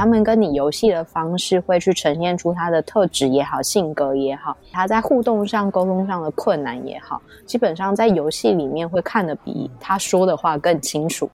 [0.00, 11.28] 他们跟你游戏的方式会去呈现出他的特质也好，性格也好，他在互动上、沟通上的困难也好，基本上在游戏里面会看得比他说的话更清楚。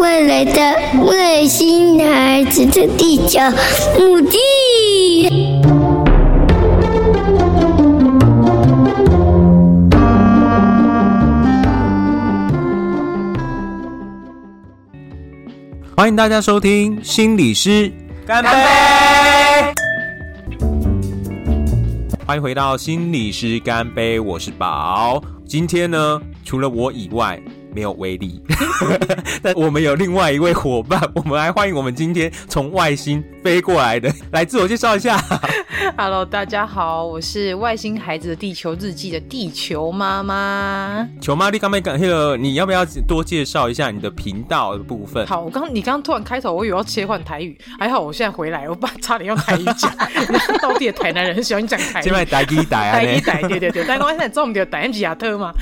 [0.00, 3.38] 未来的外星孩子的地球
[4.00, 4.71] 母地。
[15.94, 17.92] 欢迎大家收听心理师
[18.26, 18.50] 干杯！
[22.26, 25.22] 欢迎回到心理师干杯，我是宝。
[25.46, 27.38] 今天呢，除了我以外，
[27.74, 28.40] 没有威力，
[29.42, 35.18] 但我们有另外一位伙伴， 我们来欢迎我们今天从外星飞过来的，来自我介绍一下。
[35.96, 41.08] Hello，大家好，我是外星孩子的地球日记的地球妈妈。
[41.20, 45.26] 球妈，你刚没讲那个，你要不要多介绍一下你的频道的部分？
[45.26, 49.90] 好，我刚你刚突然开头，我以为要切换台语，还好我现在回来，我爸差点用台语讲。
[50.60, 55.52] 到底的台南人很喜欢讲台语，现在台语台啊，台语台，对对对，但我现在重点台语亚特嘛。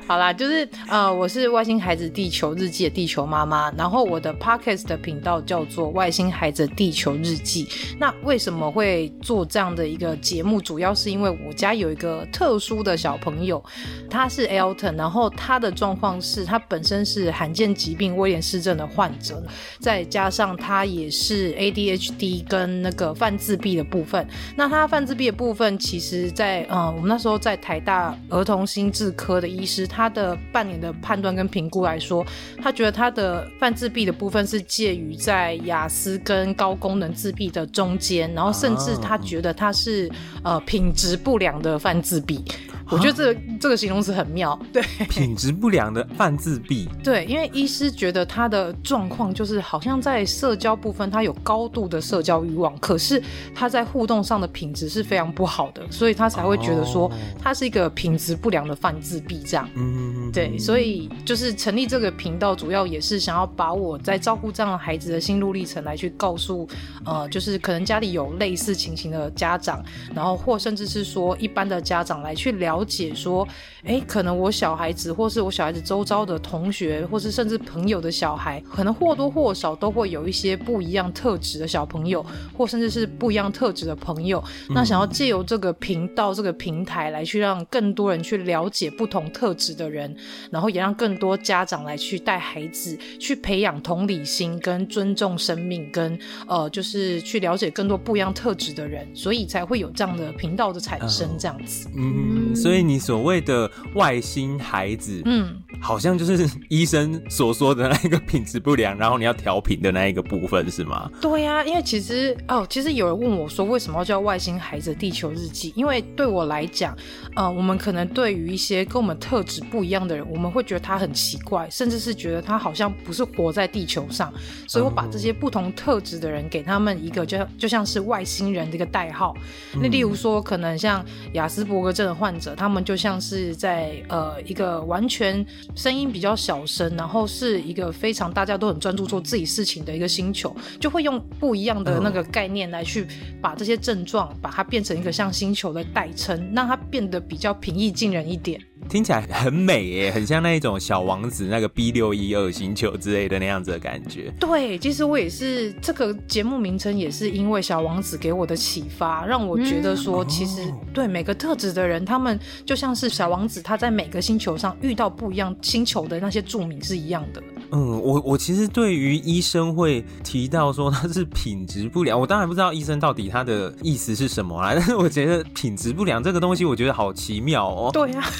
[0.06, 7.68] 好啦，就是呃，我是外星孩子地球日记的地球妈妈，然后我的 podcast 的频道叫做外星孩子地球日记。
[7.98, 10.60] 那为什么会做这样的一个节目？
[10.60, 13.62] 主要是因为我家有一个特殊的小朋友，
[14.10, 19.42] 他是 Elton，然后他的状况是他本身是罕见疾病威廉氏症的患者，
[19.78, 24.26] 再加上他也是 ADHD 跟那个泛自闭的部分。
[24.56, 32.24] 那他泛自闭的部分，其实在呃，我们那时候在台大儿童心智科的医师，他的半年的判断跟评估来说，
[32.62, 40.10] 他觉得他的泛自闭的部分是介于在雅思跟高功能自闭的中间，然后甚至他觉得他是
[40.42, 42.44] 呃品质不良的泛自闭。
[42.90, 53.22] 我觉得这个这个形容词很妙，对，品质不良的泛自闭，对，因为医师觉得他的状况就是好像在社交部分他有高度的社交欲望，可是
[53.54, 59.66] 他在互动上的品质是非常不好的，所以他才会觉得说他是一个品质不良的泛自闭这样。
[59.74, 66.68] 嗯，对，所以就是成立这个频道，主要也是想要把我在照顾这样的孩子的心路历程来去告诉，
[67.06, 69.82] 呃，就是可能家里有类似情形的家长，
[70.14, 72.73] 然后或甚至是说一般的家长来去聊。
[72.74, 73.46] 了解说，
[73.84, 82.24] 哎，可能我小孩子，或是我小孩子周遭的同学，或是甚至朋友的小孩，可能或多或少都会有一些不一样特质的小朋友，
[82.56, 84.42] 或甚至是不一样特质的朋友。
[84.68, 90.14] 嗯、那想要借由这个频道、这个平台来去让更多人去了解不同特质的人，
[90.50, 96.18] 然后也让更多家长来去带孩子去培养同理心跟尊重生命，跟
[96.48, 101.88] 呃，就是去了解更多不一样特质的人，所以才会有这样的频道的产生，这样子。
[101.94, 102.12] 嗯。
[102.16, 111.10] 嗯所以你所谓的外星孩子，嗯，好像就是 医生所说的那一个品质不良，然后你要调频的那一个部分是吗？
[111.20, 115.72] 对呀、啊，因为其实哦，其实有人问我说，为什么要叫外星孩子地球日记？
[115.76, 116.96] 因为对我来讲，
[117.36, 124.32] 呃，我们可能对于一些跟我们特质不一样的人，我们会觉得他很奇怪，甚至是觉得他好像不是活在地球上。
[124.66, 129.36] 所以我把这些不同特质的人给他们一个就就像是外星人的一个代号。
[129.74, 132.54] 那例如说，可能像雅斯伯格症的患者。
[132.56, 135.44] 他们就像是在呃一个完全
[135.74, 143.06] 声音比较小声，然后是一个非常大家都很专注做自己事情的一个星球，就会用不一样的那个概念来去
[143.40, 148.60] 把这些症状把它变成一个像星球的代称，让它变得比较平易近人一点。
[148.88, 154.32] 听起来很美耶，很像那一种小王子那个 B 六一二星球之类的那样子的感觉。
[154.38, 160.62] 对，其实我也是这个节目名称也是因为小王子给我的启发，让我觉得说，其实
[160.92, 167.42] 对每个特质的人，他们就像是小王子，他在每个星球上遇到不一样星球的那些住民是一样的。
[167.74, 177.90] 嗯，我我其实对于医生会提到说他是品质不良，我当然不知道医生到底他的意思是什么啊，但是我觉得品质不良这个东西，我觉得好奇妙哦。
[177.92, 178.30] 对呀、啊。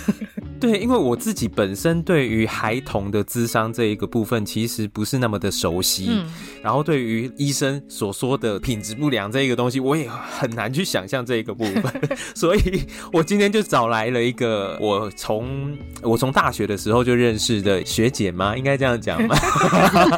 [0.64, 6.06] 对，因为我自己本身对于孩童的智商这一个部分，其实不是那么的熟悉。
[6.08, 6.26] 嗯，
[6.62, 11.84] 然后对于医生所说的品质不良这一个东西，我也很难去想象这一个部分。
[12.34, 12.82] 所以
[13.12, 18.56] 我今天就找来了一个我从我从大学的时候就认识的学姐吗？
[18.56, 19.37] 应该这样讲吗？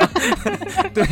[0.95, 1.05] 对，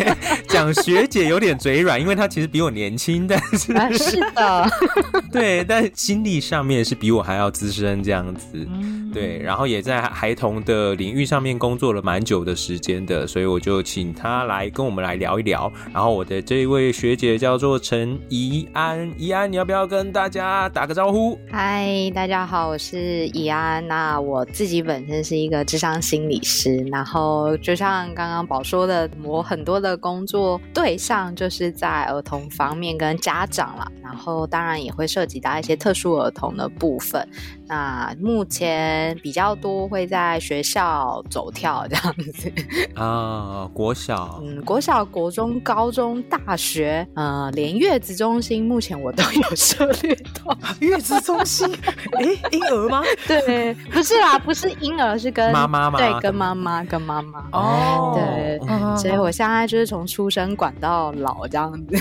[0.49, 4.71] 讲学姐有点嘴软，因为她其实比我年轻，但是、啊、是的，
[5.33, 8.47] 对，但心力上面是比我还要资深这样子。
[8.55, 9.24] 嗯，对。
[9.25, 15.73] 对，然后也在孩童的领域上面工作了蛮久的时间的，所以我就请他来跟我们来聊一聊。
[15.95, 21.39] 然后我的这一位学姐叫做陈怡安，怡安，你要不要跟大家打个招呼？
[21.51, 23.87] 嗨，大家好，我是怡安。
[23.89, 37.27] 那我自己本身是一个智商心理师，然后就像刚刚宝说的，我很多的工作对象就是在儿童方面跟家长啦，然后当然也会涉及到一些特殊儿童的部分。
[37.67, 42.53] 那目前比较多会在学校走跳这样子
[42.95, 50.15] 啊，国小，嗯，国小、国中、高中、大学，呃，连月子中心目前我都有 涉猎
[50.45, 50.57] 到。
[50.81, 51.67] 月子中心，
[52.13, 53.03] 哎，婴儿吗？
[53.27, 55.99] 对，不是啦，不是婴儿，是跟妈妈吗？
[55.99, 57.49] 对，跟妈妈，跟妈妈。
[57.53, 61.97] 哦，对，嗯、所以我现在就是从出生管到老这样子。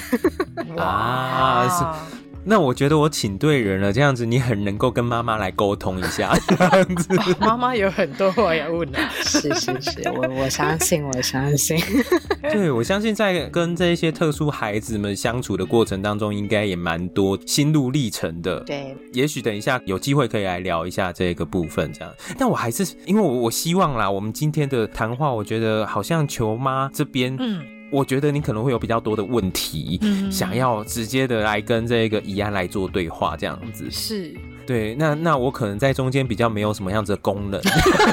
[0.77, 2.23] 啊，是。
[2.45, 7.07] 那我觉得我请对人了，这样子你很能够跟妈妈来沟通一下，这样子。
[7.39, 11.77] 妈妈有很多话要问的，是是是，我我相信，我相信。
[12.43, 18.59] 对，我相信在跟这些特殊孩子们相处的过程当中，应该也蛮多心路历程的。
[18.61, 22.13] 对，也许等一下有机会可以来聊一下这个部分，这样。
[22.37, 27.63] 但我还是因为我我希望啦，我们今天的谈话，我觉得好像球妈这边，嗯。
[27.93, 34.33] 我觉得你可能会有比较多的问题，嗯，想要直接的来跟这个怡安来做对话，这样子是
[34.65, 34.95] 对。
[34.95, 37.61] 那那我可能在中间比较没有什么样子的功能，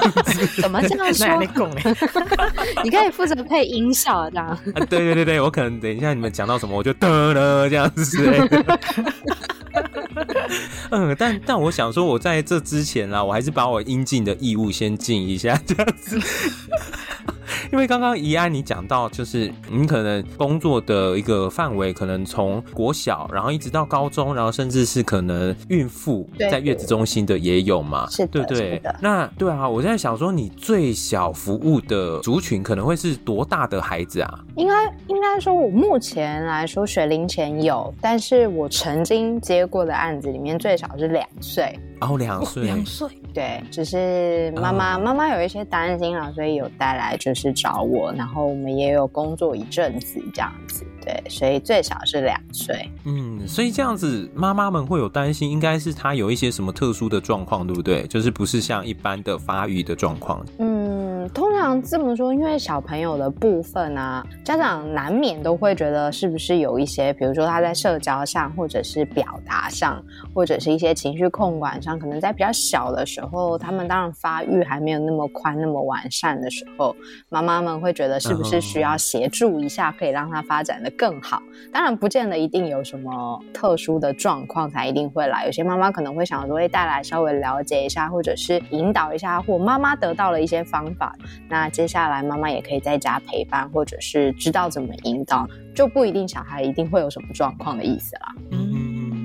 [0.60, 1.26] 怎么这样说？
[2.84, 4.46] 你可以负责配音效，这样。
[4.48, 4.58] 啊，
[4.90, 8.30] 对对对对，我可能等一下你们讲到什么，我就得了这样子。
[10.90, 16.20] 嗯，但但我想说，我在这之前啦，我还是把我应尽的义务先尽一下，这样子。
[17.72, 28.82] 因为刚刚怡安你讲到，就是你可能工作的一个范围，可能从国小，然后一直到高中，然后甚至是可能孕妇在月子中心的也有嘛，是的，对对。
[29.00, 34.40] 那对啊，我在想说，你最小服务的族群可能会是多大的孩子啊？
[34.56, 41.78] 应该应该说，我目前来说学龄前有，但是我曾经接过的案子里面最少是两岁。
[42.00, 52.90] 哦，两岁，两岁，对，只是妈妈妈妈有一些担心啊，所以有带来就是找我，然后我们也有工作一阵子这样子，对，所以最少是两岁。
[53.04, 58.06] 嗯，所以这样子妈妈们会有担心，应该是她有一些什么特殊的状况，对不对？
[58.06, 60.44] 就是不是像一般的发育的状况。
[60.58, 60.69] 嗯，
[61.28, 70.02] 通常这么说，因为小朋友的部分啊，家长难免都会觉得是不是有一些，比如说他在社交上，或者是表达上，
[70.34, 71.98] 或者是一些情绪控管上。
[71.98, 76.94] 可能在比较小的时候，他们当然发育还没有那么宽、那么完善的时候，
[77.28, 81.40] 妈妈们会觉得是不是需要协助一下，可以让他发展的更好？
[81.72, 85.46] 当然，不见得一定有什么特殊的状况才一定会来。
[85.46, 91.09] 有些妈妈可能会想说，会带来稍微了解一下，或者是引导一下，或妈妈得到了一些方法，
[91.48, 98.34] 那接下来妈妈也可以在家陪伴，或者是知道怎么引导，就不一定小孩一定会有什么状况的意思啦。
[98.52, 98.70] 嗯。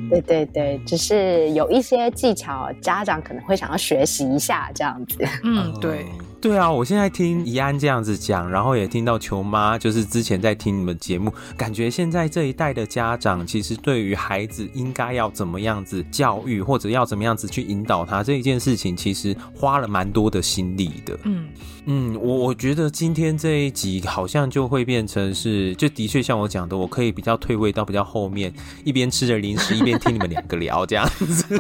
[0.08, 5.18] 对对对，只是有一些技巧，家长可能会想要学习一下这样子。
[5.44, 6.06] 嗯，对。
[6.46, 21.18] 对啊，我现在听怡安这样子讲，然后也听到球妈，就是之前在听你们节目，感觉现在这一代的家长，其实对于孩子应该要怎么样子教育，或者要怎么样子去引导他这一件事情，其实花了蛮多的心力的。
[21.24, 21.48] 嗯
[21.88, 28.54] 嗯，我我觉得今天这一集好像就会变成是，就的确像我讲的，我可以比较退位到比较后面，
[28.84, 31.60] 一边吃着零食，一边听你们两个聊这样子。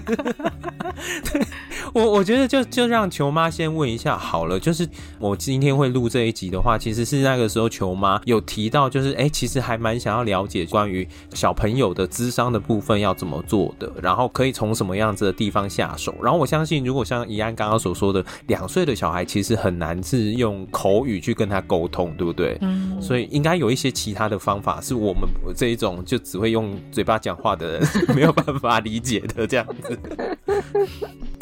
[1.31, 1.45] 对，
[1.93, 4.74] 我我觉得就就让球妈先问一下好了，就是
[5.19, 16.15] 我今天会录这一集的话，其实是那个时候球妈有提到，就是哎，其实还蛮想要了解关于小朋友的智商的部分要怎么做的，然后可以从什么样子的地方下手。
[16.21, 22.57] 然后我相信，如果像怡安刚刚所说的，两岁的小孩其实很难是用口语去跟他沟通，对不对？
[22.61, 29.99] 嗯，所以应该有一些其他的方法，是我们这一种就只会用嘴巴讲话的人没有办法理解的这样子。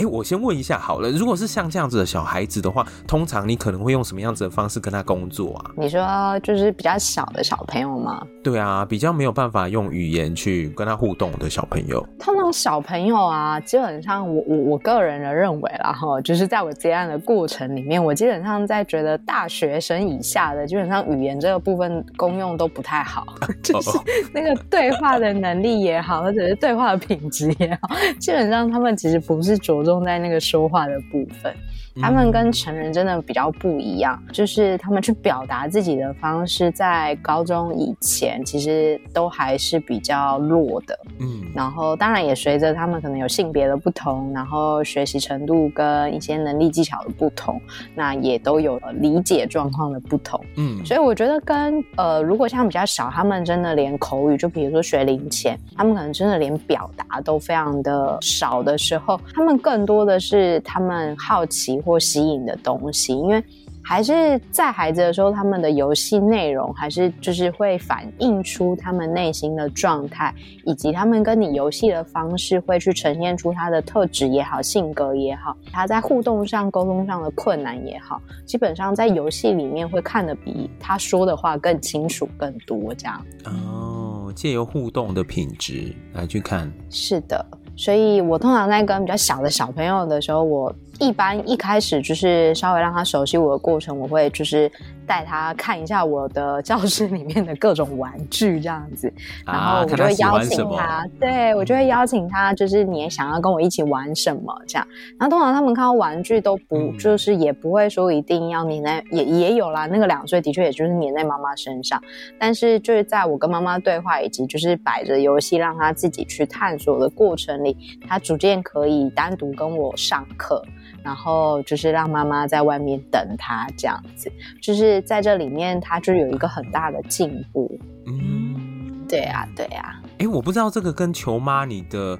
[0.04, 5.72] 哎，我先问一下好了，如果是像这样子的小孩子的话，通常你可能会用什么样子的方式跟他工作啊？
[5.78, 8.22] 你说就是比较小的小朋友吗？
[8.44, 12.06] 对啊，比较没有办法用语言去跟他互动的小朋友。
[12.20, 23.26] 通常小朋友啊，基本上我我我个人的认为啦哈，就是在我接案的过程里面，我基本上在觉得大学生以下的，基本上语言这个部分功用都不太好，
[23.64, 23.92] 就是
[24.34, 31.54] 那个对话的能力也好，或者是对话的品质也好，基本上他们其实不是着着重在那个说话的部分。
[32.02, 40.98] 他们跟成人真的比较不一样，就是他们去表达自己的方式，在高中以前其实都还是比较弱的。
[41.20, 47.62] 嗯，然后当然也随着他们可能有性别的不同，然后学习程度跟一些能力技巧的不同，
[47.94, 50.44] 那也都有理解状况的不同。
[50.56, 61.83] 嗯，所以我觉得跟呃，如果像比较小，他们真的连口语，就比如说学龄前，他们可能真的连表达都非常的少的时候，他们更多的是他们好奇。
[61.84, 63.44] 或吸引的东西，因为
[63.86, 83.26] 还是在孩子的时候，他们的游戏内容还是就是会反映出他们内心的状态，以及他们跟你游戏的方式会去呈现出他的特质也好，性格也好，他在互动上、沟通上的困难也好，基本上在游戏里面会看得比他说的话更清楚、更多这样。
[83.44, 87.46] 哦，借由互动的品质来去看，是的。
[87.76, 94.72] 所以我通常在跟比较小的小朋友的时候，我一般一开始就是稍微让他熟悉我的过程，我会就是。
[95.06, 99.14] 带他看一下我的教室里面的各种玩具，这样子，
[99.46, 104.88] 然后我就会邀请他，啊、他对我就会邀请他，就是你也想要跟我一起玩什么这样。
[105.20, 109.88] 然后通常他们看到玩具都不，嗯、就是也不会说一定要黏在，也也有啦。
[109.88, 112.02] 那个两岁的确也就是黏在妈妈身上，
[112.40, 117.76] 但是就是在我跟妈妈对话以及就是摆着游戏让他自己去探索的过程里，
[118.08, 120.64] 他逐渐可以单独跟我上课。
[121.04, 124.32] 然后就是让妈妈在外面等他，这样子，
[124.62, 127.80] 就是在这里面，他就有一个很大的进步。
[128.08, 130.02] 嗯，对啊，对啊。
[130.20, 132.18] 哎，我不知道这个跟球妈你的，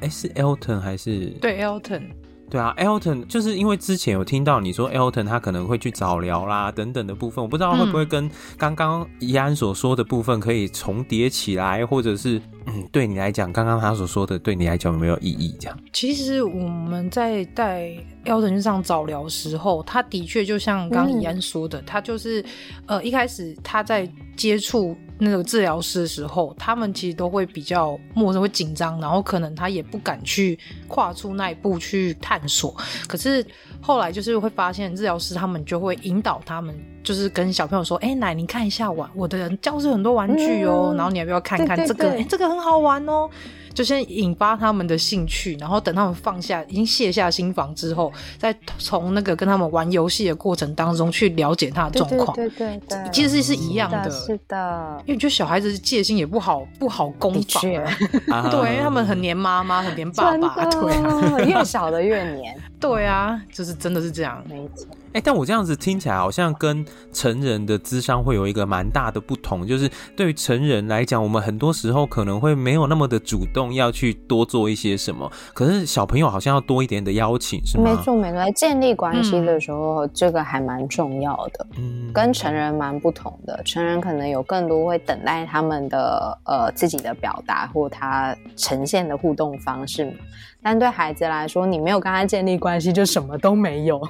[0.00, 1.26] 哎，是 Elton 还是？
[1.40, 2.02] 对，Elton。
[2.54, 15.56] 对啊，Elton 就是因为之前有听到你说 Elton 他可能会去早疗啦等等的部分，我不知道会不会跟刚刚怡安所说的部分可以重叠起来，或者是嗯，对你来讲，刚刚他所说的对你来讲有没有意义？
[15.58, 17.90] 这样，其实我们在带
[18.24, 22.44] Elton 去上早疗时候，他的确就像刚刚怡安说的，他就是
[22.86, 24.96] 呃一开始他在接触。
[25.24, 32.76] 那个治疗师的时候，他们其实都会比较陌生，会紧张，然后可能他也不敢去跨出那一步去探索。
[33.08, 33.44] 可是
[33.80, 42.10] 后来就是会发现，治疗师他们就会引导他们，就是跟小朋友说：“哎、欸，奶，你看一下玩，我的教室很多玩具哦，嗯、然后你要不要看看这个？
[42.10, 43.28] 哎、欸，这个很好玩哦。”
[43.74, 52.34] 就先引发他们的兴趣，然后等他们放下，已经卸下心防之后，再从那个跟他们玩游戏的过程当中去了解他的状况。
[52.36, 54.10] 对对对，对，其实是是一样的。
[54.10, 62.56] 是的，因为觉得小孩子戒心也不好不好攻防，对，因为他们很黏妈妈，很黏爸爸，对啊， 越小的越黏。
[62.78, 64.86] 对啊，就是真的是这样，没错。
[65.14, 77.84] 哎，但我这样子听起来好像跟成人的智商会有一个蛮大的不同，就是对于成人来讲，我们很多时候可能会没有那么的主动要去多做一些什么，可是小朋友好像要多一点的邀请，是吗？
[77.84, 83.62] 没错，没错，在建立关系的时候，嗯、这个还蛮重要的，嗯，跟成人蛮不同的。
[83.64, 90.12] 成人可能有更多会等待他们的呃自己的表达或他呈现的互动方式。
[90.64, 94.00] 但对孩子来说，你没有跟他建立关系，就什么都没有。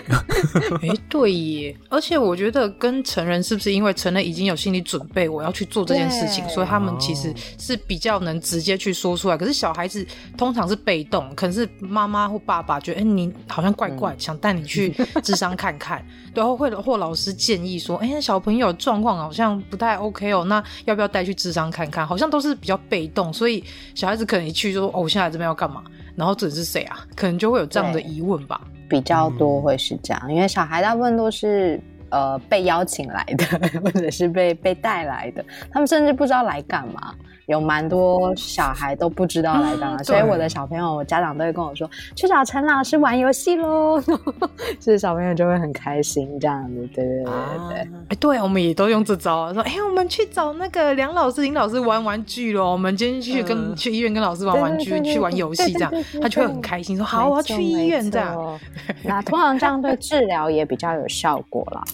[0.82, 1.74] 哎，对耶！
[1.88, 9.36] 而且我觉得跟成人是不是因为成人已经有心理准备，我要去做这件事情，所以他们其实是比较能直接去说出来。
[9.38, 10.06] 可是小孩子
[10.36, 22.06] 通常是被动，可是妈妈或爸爸觉得，哎，你好像怪怪，嗯、想带你去智商看看，然后会或老师建议说，哎，小朋友状况好像不太 OK 哦，那要不要带去智商看看？
[22.06, 25.82] 好像都是比较被动，所以小孩子可能一去就说，哦，我现在这边要干嘛？
[26.16, 27.04] 然后这是谁啊？
[27.16, 28.60] 可能就会有这样的疑问吧。
[28.88, 31.80] 比较多会是这样，嗯、因为小孩大部分都是
[32.10, 33.44] 呃被邀请来的，
[33.80, 37.14] 或者是被被带来的，他们甚至不知道来干嘛。
[37.46, 44.00] 有蛮多小孩都不知道来干嘛，嗯、所以我的小朋友，我家长都会跟我说去找陈老师玩游戏喽，
[44.80, 47.76] 所以小朋友就会很开心这样子，对对对对对。
[47.76, 58.58] 哎、啊，对，我们也都用这招，说哎，我们去找那个梁老师、林老师玩玩具喽，我们今天去跟、嗯、去医院跟老师玩玩具，去玩游戏这样，他就会很开心，说好，我要去医院这样。
[59.02, 61.84] 那通常这样对治疗也比较有效果啦。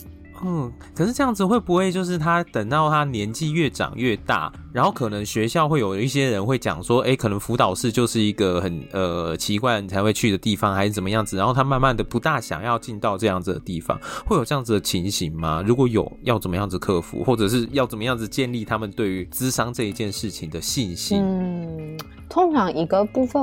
[0.43, 11.37] 嗯，可是这样子会不会就是他等到他年纪越长越大，然后可能学校会有一些人会讲说，哎，可能辅导室就是一个很呃奇怪你才会去的地方，还是怎么样子？
[11.37, 15.63] 然后他慢慢的不大想要进到这样子的地方，会有这样子的情形吗？
[15.67, 21.21] 如果有，要怎么样子克服，或者是要怎么样子建立他们对于智商这一件事情的信心？
[21.23, 23.41] 嗯，通常一个部分。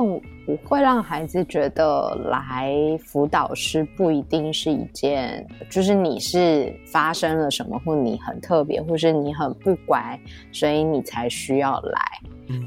[0.48, 2.74] 我会让孩子觉得来
[3.04, 10.18] 辅导师不一定是一件，就是你是发生了什么，或你很特别，或是你很不乖，
[10.50, 12.00] 所以你才需要来。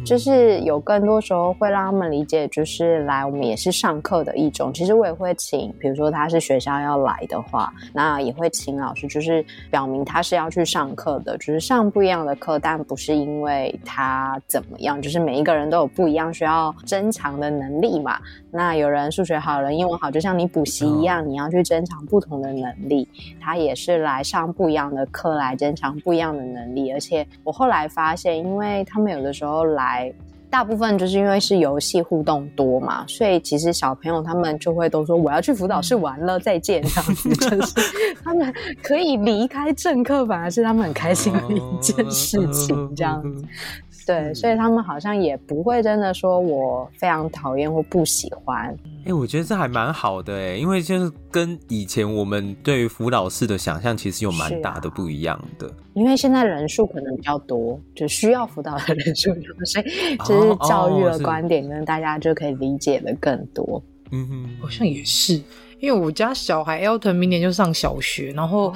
[0.06, 4.72] 就是有更多时候会让他们理解，就是来我们也是上课的一种。
[4.72, 18.20] 其实我也会请，比如说他是学校要来的话，那也会请老师，就是表明他是要去上课的，就是上不一样的课，但不是因为他怎么样，就是每一个人都有不一样需要增强的能力嘛。
[18.50, 23.08] 那有人数学好，有人英文好，就像你补习一样，你要去增强不同的能力。
[23.40, 26.92] 他也是来上不一样的课，来增强不一样的能力。
[26.92, 30.12] 而且我后来发现，因为他们有的时候来，
[30.50, 37.74] 大部分就是因为是游戏互动多嘛，所以其实小朋友他们就会都说我要去辅导室玩了，再见这样子，就是
[38.22, 43.46] 他们可以离开正课，反而是他们很开心的一件事情，这样子。
[44.06, 48.68] 对，所以他们好像也不会真的说我非常讨厌或不喜欢。
[49.00, 55.68] 哎、欸，我觉得这还蛮好的哎，因为就是跟以前我们对于辅导室的想象其实有蛮大的不一样的。
[55.68, 59.86] 啊、因为现在人数可能比较多，就需要辅导的人数多，所以
[60.26, 63.82] 就是教育的观点跟大家就可以理解的更多。
[64.12, 65.42] 嗯哼，好像也是。
[65.82, 68.76] 因为我家小孩 Elton 明年就上小学，然后、oh.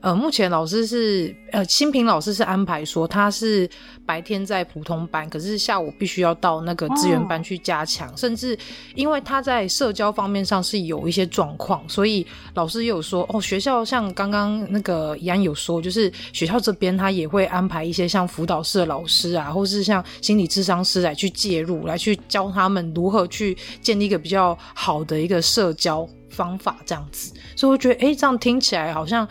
[0.00, 3.68] 呃，目前老师是呃，新平老师是安排说他是
[4.06, 8.18] 白天在普通班，可是下午必须要到那个资源班去加强，oh.
[8.18, 8.58] 甚至
[8.94, 29.26] 因为他在社交方面上是有一些状况，所以老师也有说哦，学校像刚刚那个怡安有说，就是学校这边他也会安排一些像辅导室的老师啊，或是像心理智商师来去介入，来去教他们如何去建立一个比较好的一个社交方法这样子，所以我觉得，哎，这样听起来好像。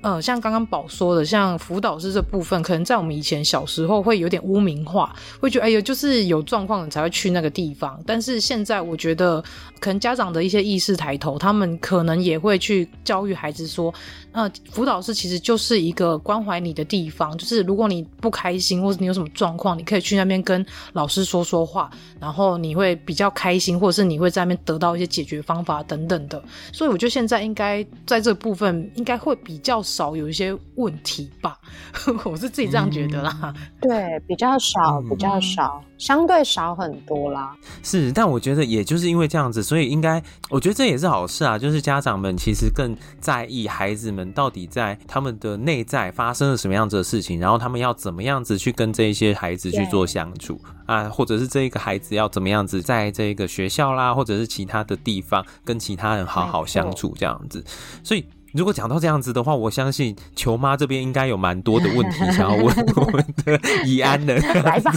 [0.00, 8.00] 呃，像刚刚宝说的，像辅导师这部分，可能在我们以前小时候会有点污名化，会觉得哎呦，就是有状况你才会去那个地方。
[8.06, 9.42] 但是现在我觉得，
[9.80, 13.92] 可能家长的一些意识抬头，他们可能也会去教育孩子说，
[14.30, 21.90] 呃，辅导室其实就是一个关怀你的地方，就是如果你不开心或者你有什么状况，你可以去那边跟老师说说话，
[22.20, 26.40] 然后你会比较开心，或者是你会在那边得到一些解决方法等等的。
[26.72, 29.82] 所以我觉得现在应该在这部分应该会比较。
[29.88, 31.56] 少有一些问题吧，
[32.24, 33.36] 我是自己这样觉得啦。
[33.42, 37.56] 嗯、对，比较少，比较少，嗯、相对少很多啦。
[37.82, 41.58] 是，但我觉得也就是因为这样子，所以应该，我觉得这也是好事啊。
[41.58, 57.64] 就是家长们其实更在意孩子们到底在他们的内在发生了什么样子的事情，然后他们要怎么样子去跟这一些孩子去做相处啊，或者是这一个孩子要怎么样子在这个学校啦，或者是其他的地方跟其他人好好相处这样子，
[58.04, 58.24] 所以。
[58.54, 62.64] 如果讲到这样子的话，我相信球妈这边应该有蛮多的问题想要问
[62.96, 64.34] 我们的 怡安的。
[64.62, 64.92] 来吧，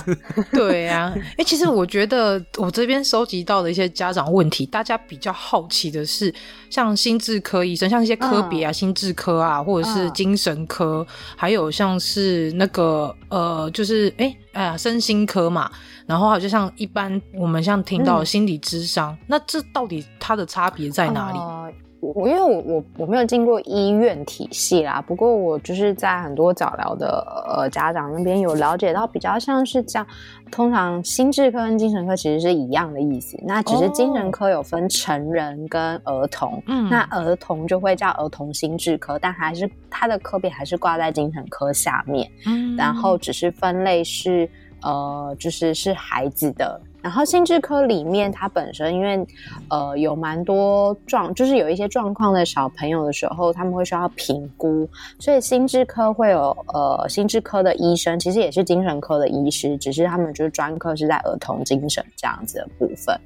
[0.52, 6.34] 对呀、啊，哎、欸，其实我觉得我这边收集到的一些家长问题，大家比较好奇的是，
[6.70, 15.70] 像心智科医生，像一些科别啊，嗯、心智科啊，或者是精神科，嗯、还有像是那个呃，就是哎哎呀，身心科嘛，
[16.06, 21.38] 然后就像一般我们像听到心理智商，嗯、那这到底它的差别在哪里？
[21.38, 30.08] 呃我因为我我我没有进过医院体系啦，不过我就是在很多早疗的呃家长那边有了解到，比较像是这样。
[30.50, 44.50] 通常心智科跟精神科其实是一样的意思，那只是精神科有分成人跟儿童，嗯、哦，那儿童就会叫儿童心智科，但还是它的科别还是挂在精神科下面，嗯，然后只是分类是
[44.82, 46.82] 呃就是是孩子的。
[47.02, 49.26] 然后心智科里面，它本身因为，
[49.70, 54.88] 呃，有蛮多状，就是有一些状况的小朋友的时候，他们会需要评估，
[55.20, 63.20] 所以心智科会有呃心智科的医生，其实也是精神科的医师，只是他们就是专科是在儿童精神这样子的部分。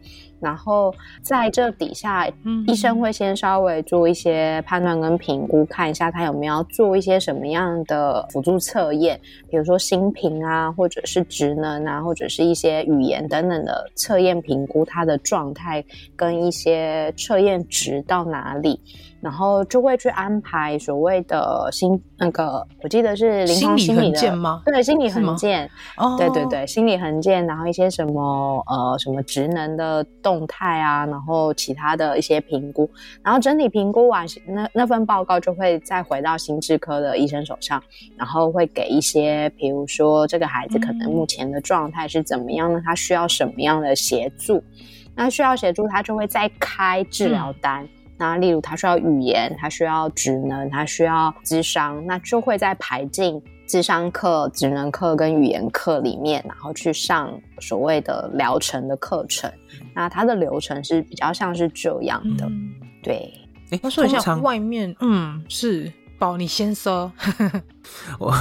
[0.45, 2.27] 然后在这底下，
[2.67, 15.83] 医生会先稍微做一些判断跟评估，看一下他有没有要做一些什么样的辅助测验，比如说心平啊，或者是职能啊，或者是一些语言等等的测验评估他的状态
[16.15, 18.79] 跟一些测验值到哪里。
[19.25, 24.19] 然后就会去安排所谓的心那个，我记得是临床心理的？
[24.63, 25.67] 对，心理衡鉴。
[25.97, 32.87] 哦，对对对，心理衡鉴，然后一些什么呃什么职能的动态啊，然后其他的一些评估，
[33.23, 37.81] 然后整体评估完，那那份报告就会再回到心智科的医生手上，
[38.15, 42.79] 然后会给一些，比如说这个孩子可能目前的状态是怎么样呢？
[42.85, 44.63] 他需要什么样的协助？
[45.15, 47.83] 那需要协助，他就会再开治疗单。
[47.83, 59.51] 嗯那例如他需要语言，他需要职能，他需要智商，那就会在排进智商课、职能课跟语言课里面，然后去上所谓的疗程的课程。
[59.93, 62.73] 那它的流程是比较像是这样的，嗯、
[63.03, 63.33] 对。
[63.71, 65.91] 哎，我说一下外面，嗯，是。
[66.17, 67.11] 宝，你先说。
[68.19, 68.33] 我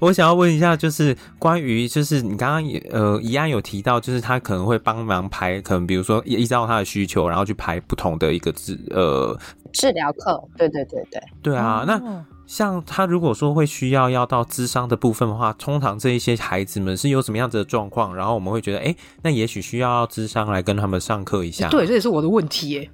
[0.00, 9.38] 我想要问一下，就是关于，就是你刚刚也呃，怡安有提到，就是他可能会帮忙排，可能比如说依照他的需求，然后去排不同的一个治呃
[9.72, 10.42] 治疗课。
[10.56, 11.20] 对对对对。
[11.42, 12.35] 对啊，嗯、那。
[12.46, 18.14] 像他如果说会需要要到智商的部分的话，通常这一些孩子们是有什么样子的状况？
[18.14, 21.68] 然后我们会觉得，哎、欸，那也许需要智商来跟他们上课一下。
[21.68, 22.90] 对，这也是我的问题耶。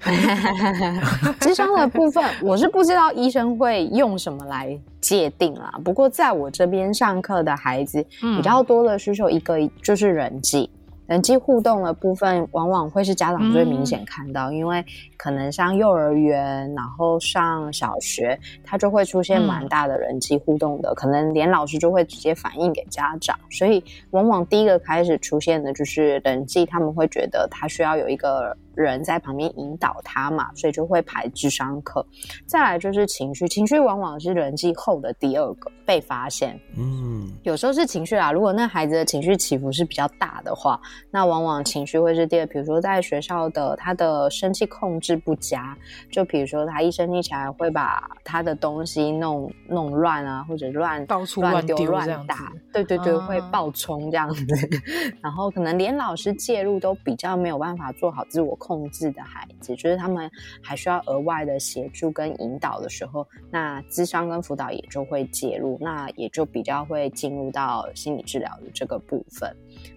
[1.41, 5.73] 智商的部分，我是不知道医生会用什么来界定啦。
[5.85, 10.71] 不过在我这边上课的孩子，比较多的需求一个就是人际。
[11.07, 14.85] 人际互动的部分，往往会是家长最明显看到，嗯、因为
[15.17, 28.57] 可能上幼儿园，然后上小学，他就会出现蛮大的人际互动的，嗯、可能连老师就会直接反映给家长，所以往往第一个开始出现的就是人际，他们会觉得他需要有一个。
[28.75, 32.05] 人在旁边引导他嘛，所以就会排智商课。
[32.47, 36.59] 再来就是情绪，情绪往往是人际后的第二个被发现。
[36.77, 40.81] 嗯，有时候是情绪啊，如果那孩子的情绪起伏是比较大的话，
[41.11, 42.47] 那往往情绪会是第二。
[42.47, 45.77] 比如说在学校的他的生气控制不佳，
[46.11, 54.45] 就比如说他一生气起来会把他的东西弄弄乱啊，或者乱到处乱丢乱打，对对对，啊、会暴冲这样子。
[55.23, 60.31] 然后可能连老师介入都比较没有办法做好自我控制的孩子，就是他们
[60.63, 69.53] 还需要额外的协助跟引导的时候，那智商跟辅导也就会介入，那也就比较会进入到心理治疗的这个部分。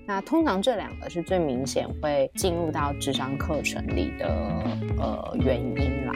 [0.08, 4.28] 那通常这两个是最明显会进入到智商课程里的
[4.98, 6.14] 呃原因啦。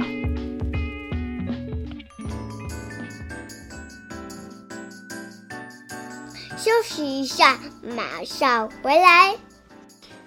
[6.58, 7.60] 休息一下，
[7.96, 9.49] 马上回来。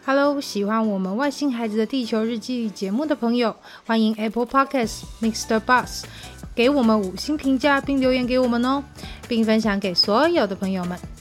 [0.04, 3.54] Hello，喜欢我们外星孩子的地球日记节目的朋友，
[3.86, 5.60] 欢迎 Apple Podcasts Mr.
[5.60, 6.02] Bus
[6.56, 8.82] 给我们五星评价并留言给我们哦，
[9.28, 10.98] 并分享给所有的朋友们。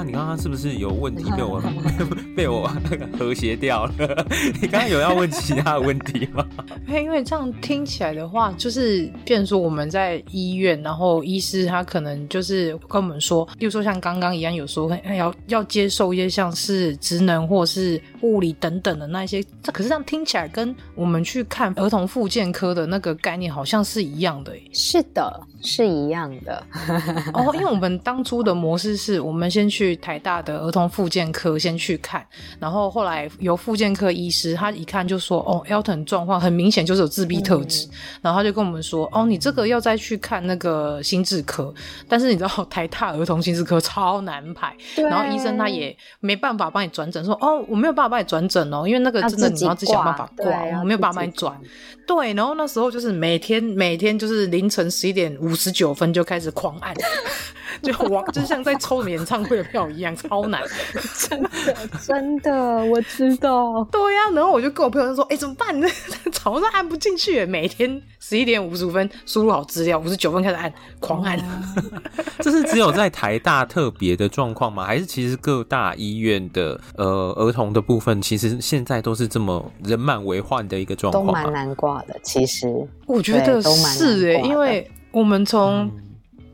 [0.00, 1.62] 妈，你刚刚是不是有问题被我
[2.36, 2.70] 被我
[3.18, 4.26] 和谐掉了？
[4.60, 6.46] 你刚刚有要问其他的问题吗？
[6.88, 24.52] 因为这样听起来的话，就是变成说我们在医院，然后医师他可能就是跟我们说，比如说像刚刚一样，有时候要要接受一些像是职能或是物理等等的那一些，这可是这样听起来跟我们去看儿童复健科的那个概念好像是一样的。
[24.74, 26.62] 是的，是一样的。
[27.32, 29.70] 哦，因为我们当初的模式是我们先。
[29.70, 32.26] 去台大的儿童复健科先去看，
[32.58, 37.86] 然后后来由复健科医师他一看就说：“哦，Elton 状况很明显就是有自闭特质。
[37.86, 37.90] 嗯”
[38.22, 41.72] 然后他就跟我们说：“哦，你这个要再去看那个心智科，
[42.08, 51.58] 但是你知道 台大儿童心智科超难排，然后医生他也没办法帮你转诊，说：哦，我没有办法帮你转诊哦，因为那个真的你要自己想办法挂，我没有办法帮你转。
[52.10, 56.92] 对，然后那时候就是每天每天就是凌晨十一点五十九分就开始狂按。
[57.82, 60.60] ”就哇，就像在抽演唱会的票一样，超难，
[61.16, 61.48] 真的
[62.04, 62.52] 真的，
[62.84, 63.82] 我知道。
[63.92, 65.88] 对呀、啊，然后我就跟我朋友说：“哎、欸，怎么办呢？
[66.32, 71.38] 早上按不进去，每天十一点五十五分输入好资料，五十九分开始按，狂按。
[71.38, 71.42] 哦”
[72.42, 74.84] 这是只有在台大特别的状况吗？
[74.84, 81.24] 还是其实各大医院的呃儿童的部分，其实现在都是这么人满为患的一个状况？
[81.24, 85.90] 都蛮难挂的，其实我觉得是哎、欸，因为我们从、嗯。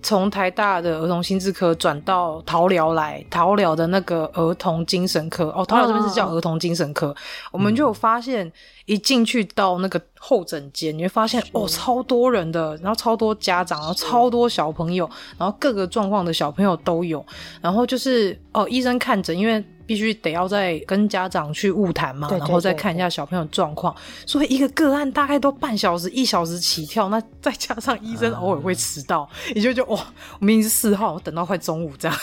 [0.02, 7.16] 从台大的儿童心智科转到桃疗来，桃疗的那个儿童精神科哦，桃疗这边是叫儿童精神科，哦、
[7.50, 8.52] 我们就有发现，
[8.84, 17.24] 一进去到那个候诊间，你会发现哦，超多人的，然后超多家长，然后超多小朋友，然后各个状况的小朋友都有，
[17.60, 19.64] 然后就是哦，医生看诊，因为。
[19.86, 23.94] 必须得要再跟家长去晤谈嘛，然后再看一下小朋友状况，
[24.26, 30.00] 所以一个个案大概都半小时、一小时起跳，那再加上医生偶尔会迟到，你、嗯、就觉得哇，
[30.40, 32.18] 我明明是四号，我等到快中午这样。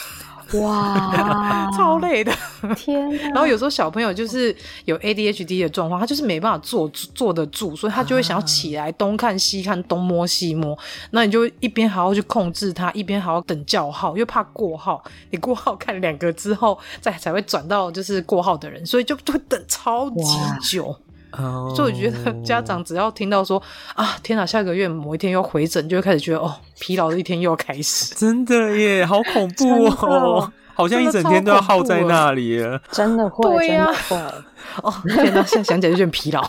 [0.61, 2.31] 哇，超累的。
[2.75, 3.09] 天！
[3.09, 10.77] 然后有时候小朋友就是有 ADHD 的状况，他就是没办法坐坐得住，所以他就会想要起来东看西看，东摸西摸。
[11.11, 15.03] 那你就一边还要去控制他，一边还要等叫号，又怕过号。
[15.31, 20.23] 你过号看两个之后，再才会转到就是过号的人，所以就会等超级
[20.71, 20.95] 久。
[21.35, 21.75] Oh.
[21.75, 23.61] 所以我觉得 家长只要听到说
[23.95, 28.13] 啊，天哪，下个月某一天要回诊，就会开始觉得哦，疲劳的一天又要开始。
[28.13, 32.79] 真的耶，好恐怖哦， 好像一整天都要耗在那里了。
[32.91, 34.37] 真的会，对呀、真的会。
[34.81, 36.41] 哦，天哪，现在想起来就有点疲劳。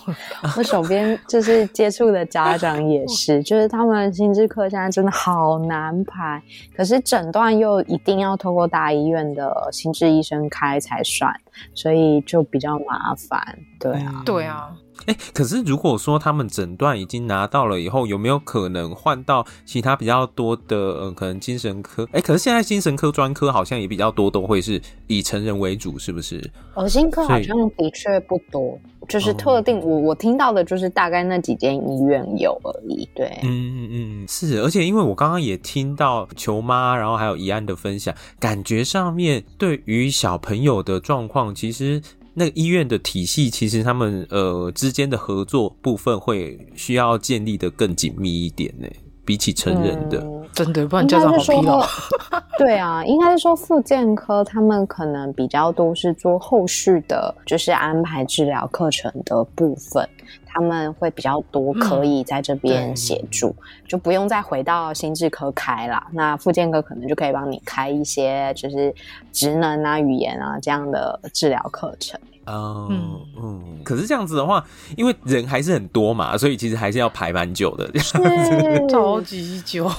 [0.57, 6.41] 我手边就是接触的家长也是， 就是他们心智课现在真的好难排，
[6.77, 11.35] 可是诊断又一定要透过大医院的心智医生开才算，
[11.75, 13.59] 所以就比较麻烦。
[13.79, 14.71] 对啊，嗯、对啊。
[15.07, 22.05] 哎、欸，可是如果说他们诊断已经拿到了以后，有没有可能换到其他比较多的，呃，可能精神科？
[22.13, 26.43] 哎、欸，可是现在精神科专科好像也比较多，都会是以成人为主，是不是？
[26.77, 28.79] 耳心科好像的确不多，
[29.09, 33.09] 就是特定、哦、我我听到的就是大概那几间医院有而已。
[33.15, 42.01] 对，嗯嗯嗯，是，而且因为我刚刚也听到球妈，然后还有怡安的分享，感觉上面对于小朋友的状况，其实。
[42.35, 48.89] 那个医院的体系，其实他们呃之间的合作部分会需要建立的更紧密一点呢，
[49.25, 51.87] 比起成人的，嗯、真的，不然家长好疲劳。
[52.59, 60.09] 对啊，应该是说复健科他们可能比较多是做后续的，就是安排治疗课程的部分，
[60.55, 66.07] 他们会比较多可以在这边协助，嗯、就不用再回到心智科开啦。
[66.13, 68.95] 那附健科可能就可以帮你开一些就是
[69.33, 72.19] 职能啊、语言啊这样的治疗课程。
[72.47, 74.65] 嗯嗯，嗯，可是这样子的话，
[74.97, 79.91] 因为人还是很多嘛，所以其实还是要排蛮久的，这样子超级久，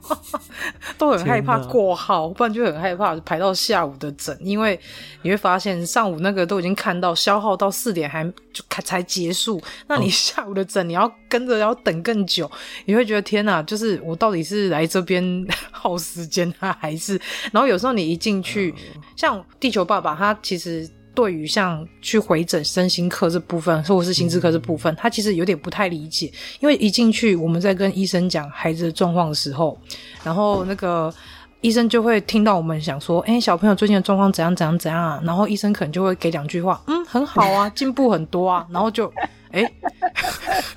[0.98, 4.78] 都很害怕过号，不然就很害怕排到下午的诊，因为
[5.22, 12.50] 你会发现上午那个都已经看到消耗到四点还就才结束，那你下午的诊你要跟着要等更久，
[12.84, 17.20] 你会觉得天哪，就是我到底是来这边 耗时间啊，还是？
[17.50, 18.74] 然后有时候你一进去，
[19.16, 20.88] 像地球爸爸他其实。
[21.14, 29.78] 对于像去回诊身心科这部分，或者是心智科这部分，他其实有点不太理解，因为一进去我们在跟医生讲孩子的状况的时候，
[30.24, 31.12] 然后那个
[31.60, 39.12] 医生就会听到我们想说，哎，小朋友最近的状况怎样怎样怎样啊，然后医生可能就会给两句话，嗯，很好啊， 进步很多啊，然后就。
[39.52, 39.72] 哎，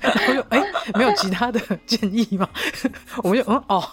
[0.00, 0.62] 然后就哎，
[0.94, 2.48] 没有其他的建议吗？
[3.22, 3.84] 我们就嗯哦，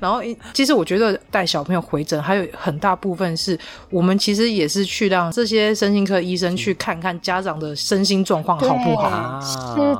[0.00, 0.20] 然后
[0.52, 3.58] 其实我觉得带小朋友回诊还有很大部分是
[3.90, 9.40] 我们其实也是去让这些身心科医生去看看家长的身心状况好不好，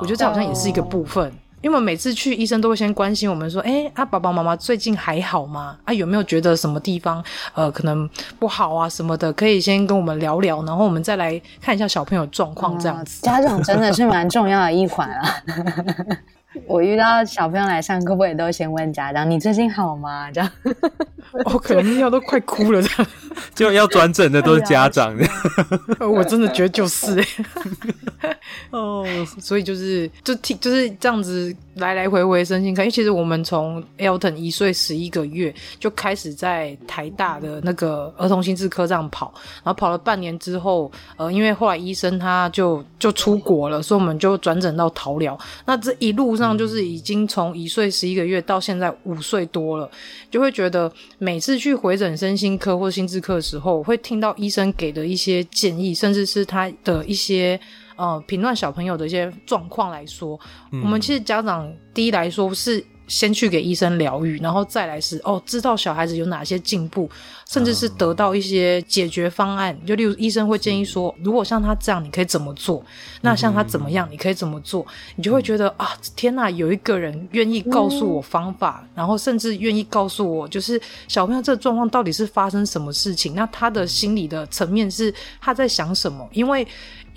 [0.00, 1.32] 我觉得这好像也是一个部分。
[1.60, 5.76] 因为我每次去，医生都会先关心我们说：“哎，啊，爸爸妈妈最近还好吗？
[5.84, 7.22] 啊，有没有觉得什么地方
[7.54, 9.32] 呃可能不好啊什么的？
[9.32, 15.42] 可以先跟我们聊聊，然后我们再来看一下小朋友状况这样子。”家长真的是蛮重要的一环啊。
[16.66, 20.50] 我遇到小朋友来上课，我也都先问家长：“你最近好吗？”这样，
[21.44, 23.10] 我可能要都快哭了这样。
[23.54, 25.14] 就要转诊的都是家长，
[26.00, 27.22] 我真的觉得就是
[28.70, 29.04] 哦，
[29.38, 39.32] 所以就是就听就是这样子来来回回身心科，因为其实我们从 Elton 一岁十一个月就开始在台大的那个儿童心智科这样跑，
[39.64, 45.38] 然后跑了半年之后，呃，因为后来医生他就就出国了，所以我们就转诊到桃疗。
[45.64, 49.90] 那这一路上就是已经从一岁十一个月到现在五岁多了，
[50.30, 57.58] 就会觉得每次去回诊身心科或心智科的时候，会听到医生给的一些建议，甚至是他的一些。
[57.98, 60.38] 呃，评断小朋友的一些状况来说，
[60.70, 67.10] 嗯，我们其实家长第一来说是先去给医生疗愈，然后再来是哦，知道小孩子有哪些进步，
[67.48, 69.76] 甚至是得到一些解决方案。
[69.86, 72.84] 就例如医生会建议说，如果像他这样，你可以怎么做？
[73.22, 74.86] 那像他怎么样，你可以怎么做？
[75.16, 83.34] 你就会觉得啊，天哪，有一个人愿意告诉我方法，然后甚至愿意告诉我，就是小朋友这个状况到底是发生什么事情？
[83.34, 86.28] 那他的心理的层面是他在想什么？
[86.32, 86.64] 因为。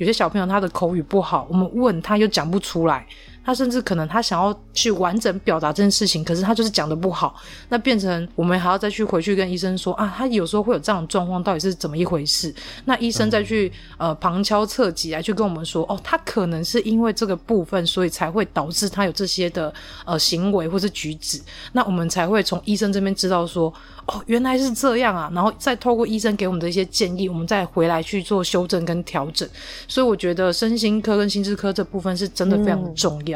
[0.02, 3.06] 有些小朋友他的口语不好，我们问他又讲不出来。
[3.44, 7.36] 他甚至可能他想要去完整表达这件事情，可是他就是讲的不好，
[7.70, 12.54] 那变成我们还要再去回去跟医生说啊，他有时候会有这样的状况，到底是怎么一回事？
[12.86, 19.74] 那医生再去呃旁敲侧击来去跟我们说，哦，他可能是因为这个部分，所以才会导致他有这些的
[20.06, 23.74] 呃行为或是举止，那我们才会从医生这边知道说，
[24.06, 29.50] 哦，原来是这样啊，然后再透过医生给我们的一些建议，我们再回来去做修正跟调整。
[29.88, 33.30] 所以我觉得身心科跟心智科这部分是真的非常的重要。
[33.30, 33.31] 嗯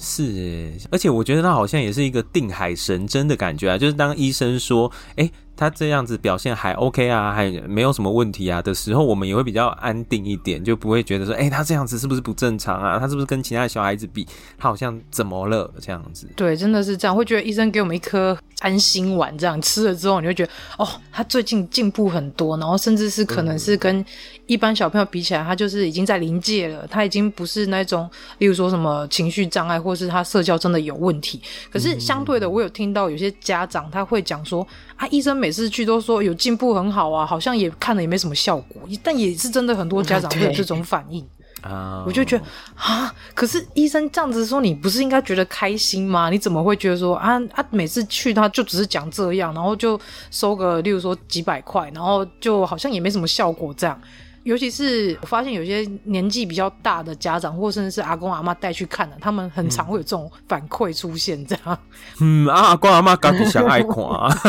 [0.00, 5.30] 是，而且我觉得他好像也是一个定海神针的感觉啊，就是当医生说，哎。
[5.60, 12.98] 他这样子表现还 OK 啊，还没有什么问题啊的时候，我们也会比较安定一点，就不会觉得说，哎、他这样子是不是不正常啊？
[12.98, 16.26] 他是不是跟其他的小孩子比，他好像怎么了这样子？
[16.34, 24.02] 对，真的是这样，会觉得医生给我们一颗安心丸，这样吃了之后，你会觉得，哦，他最近进步很多，然后甚至是可能是跟
[24.46, 31.42] 一般小朋友比起来，他就是已经在临界了，他已经不是那种，例如说什么情绪障碍，或是他社交真的有问题。
[31.70, 34.66] 可是相对的，我有听到有些家长他会讲说，
[35.00, 41.26] 啊，医生每次去都说有进步很好啊，好像也看了也没什么效果，但也是真的很多家长 会有这种反应。
[41.62, 46.28] 啊，我就觉得啊，可是医生这样子说，你不是应该觉得开心吗？
[46.28, 49.98] 你怎么会觉得说啊啊，每次去他就只是讲这样，然后就
[50.30, 53.98] 收个，例如说几百块，然后就好像也没什么效果这样。
[54.44, 61.44] 尤其是我发现有些年纪比较大的家长，或甚至是阿公阿妈带去看的，他们很常会有这种反馈出现。
[61.46, 61.78] 这样，
[62.20, 63.94] 嗯，啊、阿公阿妈刚比较爱看，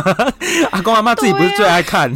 [0.71, 2.11] 阿公阿妈自己不是最爱看。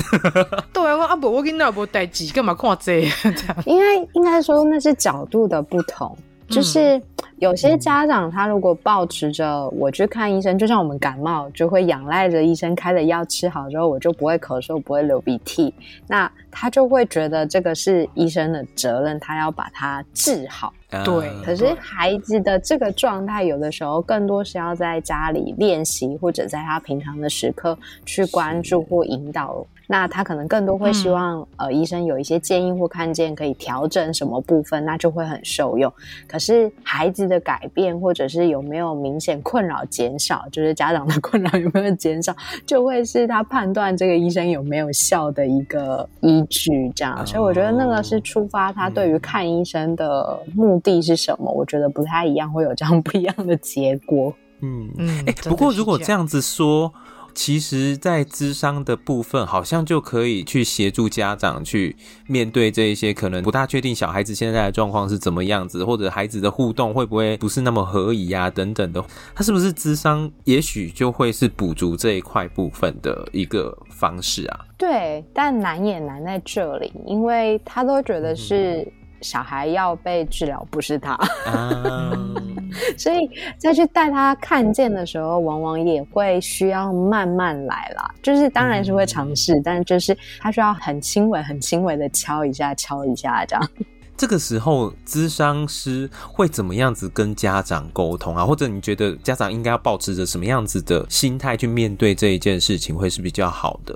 [0.71, 3.01] 对啊，阿伯我跟你阿伯带几，干嘛看这？
[3.21, 6.17] 这样，应该应该说那是角度的不同，
[6.49, 7.01] 就是。
[7.37, 15.73] 嗯有些家长他如果抱持着我去看医生，就像我们感冒就会仰赖着医生开的药吃好之后，我就不会咳嗽，不会流鼻涕，
[16.07, 20.73] 那他就会觉得这个是医生的责任，他要把它治好。
[21.03, 29.65] 对，可是孩子的这个状态，有的时候更多是要在家里练习，或者在他平常的时刻去关注或引导。
[29.87, 35.91] 那他可能更多会希望，嗯、呃，医生有一些建议或看见可以调整什么部分，那就会很受用。
[36.27, 42.35] 可是孩子的改变，或者是有没有明显困扰减少，就是家长的困扰有没有减少，
[42.65, 46.89] 就会是他判断这个医生有没有效的一个依据。
[46.95, 54.33] 这样，所以我觉得那个是触发他对于看医生的目的是什么，我觉得不太一样，会有这样不一样的结果。
[54.61, 56.93] 嗯嗯，哎、欸，不过如果这样子说。
[57.35, 61.95] 其实，在智商的部分，好像就可以去协助家长去
[62.27, 69.03] 面对这一些可能不大确定小孩子现在的状况是怎么样子，或者孩子的互动会不会不是那么合宜啊等等的。
[69.35, 74.65] 他是不是智商，也许就会是补足这一块部分的一个方式啊？
[74.77, 78.87] 对，但难也难在这里，因为他都觉得是
[79.19, 81.19] 小孩要被治疗，不是他。
[81.45, 82.54] 嗯
[82.97, 83.17] 所以
[83.57, 88.09] 再去带他看见的时候，往往也会需要慢慢来啦。
[88.21, 93.69] 就是当然是会尝试，嗯、但就是他需要很轻微、很轻微的敲一下、敲一下这样。
[94.17, 98.45] 这个时候，咨商师会怎么样子跟家长沟通啊？
[98.45, 103.93] 或者你觉得家长应该要保持着什么样子的心态去面对这一件事情，会是比较好的？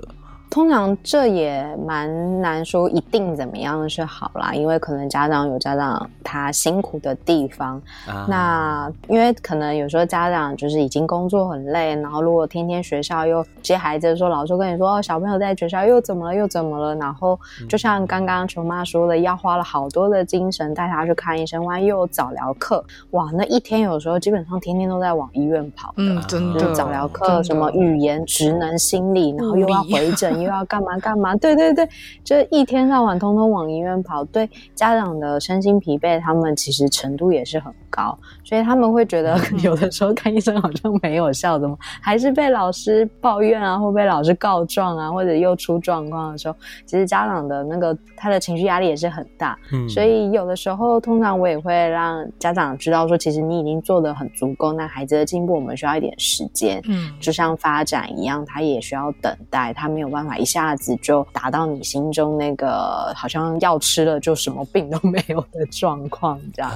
[0.50, 7.80] 通常这也蛮难说一定怎么样是好啦，因为可能家长有家长他辛苦的地方。
[8.04, 30.39] 啊、那因为可能有时候家长就是已经工作很累，然后如果天天学校又接孩子的时候，老师跟你说哦，小朋友在学校又怎么了又怎么了，然后就像刚刚球妈说的，要花了好多的精神带他去看医生，万一又有早疗课，哇，那一天有时候基本上天天都在往医院跑的，嗯，真的，早疗课什么语言、职能、心理，然后又要回诊。
[30.40, 31.34] 又要干嘛干嘛？
[31.36, 31.88] 对对对，
[32.24, 49.58] 就一天到晚通通往医院跑，对家长的身心疲惫，他们其实程度也是很高，所以他们会觉得 有的时候看医生好像没有效，怎么还是被老师抱怨啊，或被老师告状啊，或者又出状况的时候，其实家长的那个他的情绪压力也是很大。
[49.72, 56.80] 嗯，所以有的时候，通常我也会让家长知道说，其实你已经做的很足够，那孩子的进步我们需要一点时间。
[56.88, 66.72] 嗯，就像发展一样，他也需要等待，他没有办法一下子就达到你心中那个好像药吃了就什么病都没有的状况，这样。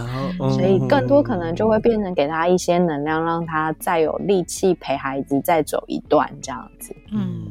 [0.50, 1.04] 所以更。
[1.04, 6.96] 多可能就会变成给他一些能量，让他再有力气陪孩子再走一段这样子。
[7.12, 7.44] 嗯，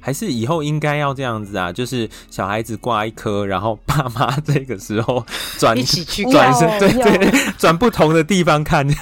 [0.00, 5.22] 还是以后应该要这样子啊，就是小孩子挂一科，然后爸妈这个时候
[5.58, 8.88] 转一起去转身，对对，转不同的地方看。
[8.88, 8.94] 对，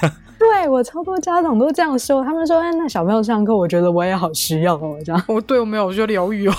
[0.68, 6.54] 我超多家长都这样说，他们说：“哎，那小朋友上课，我觉得我也好需要哦。”这样，我 对我没有，我需要疗愈哦，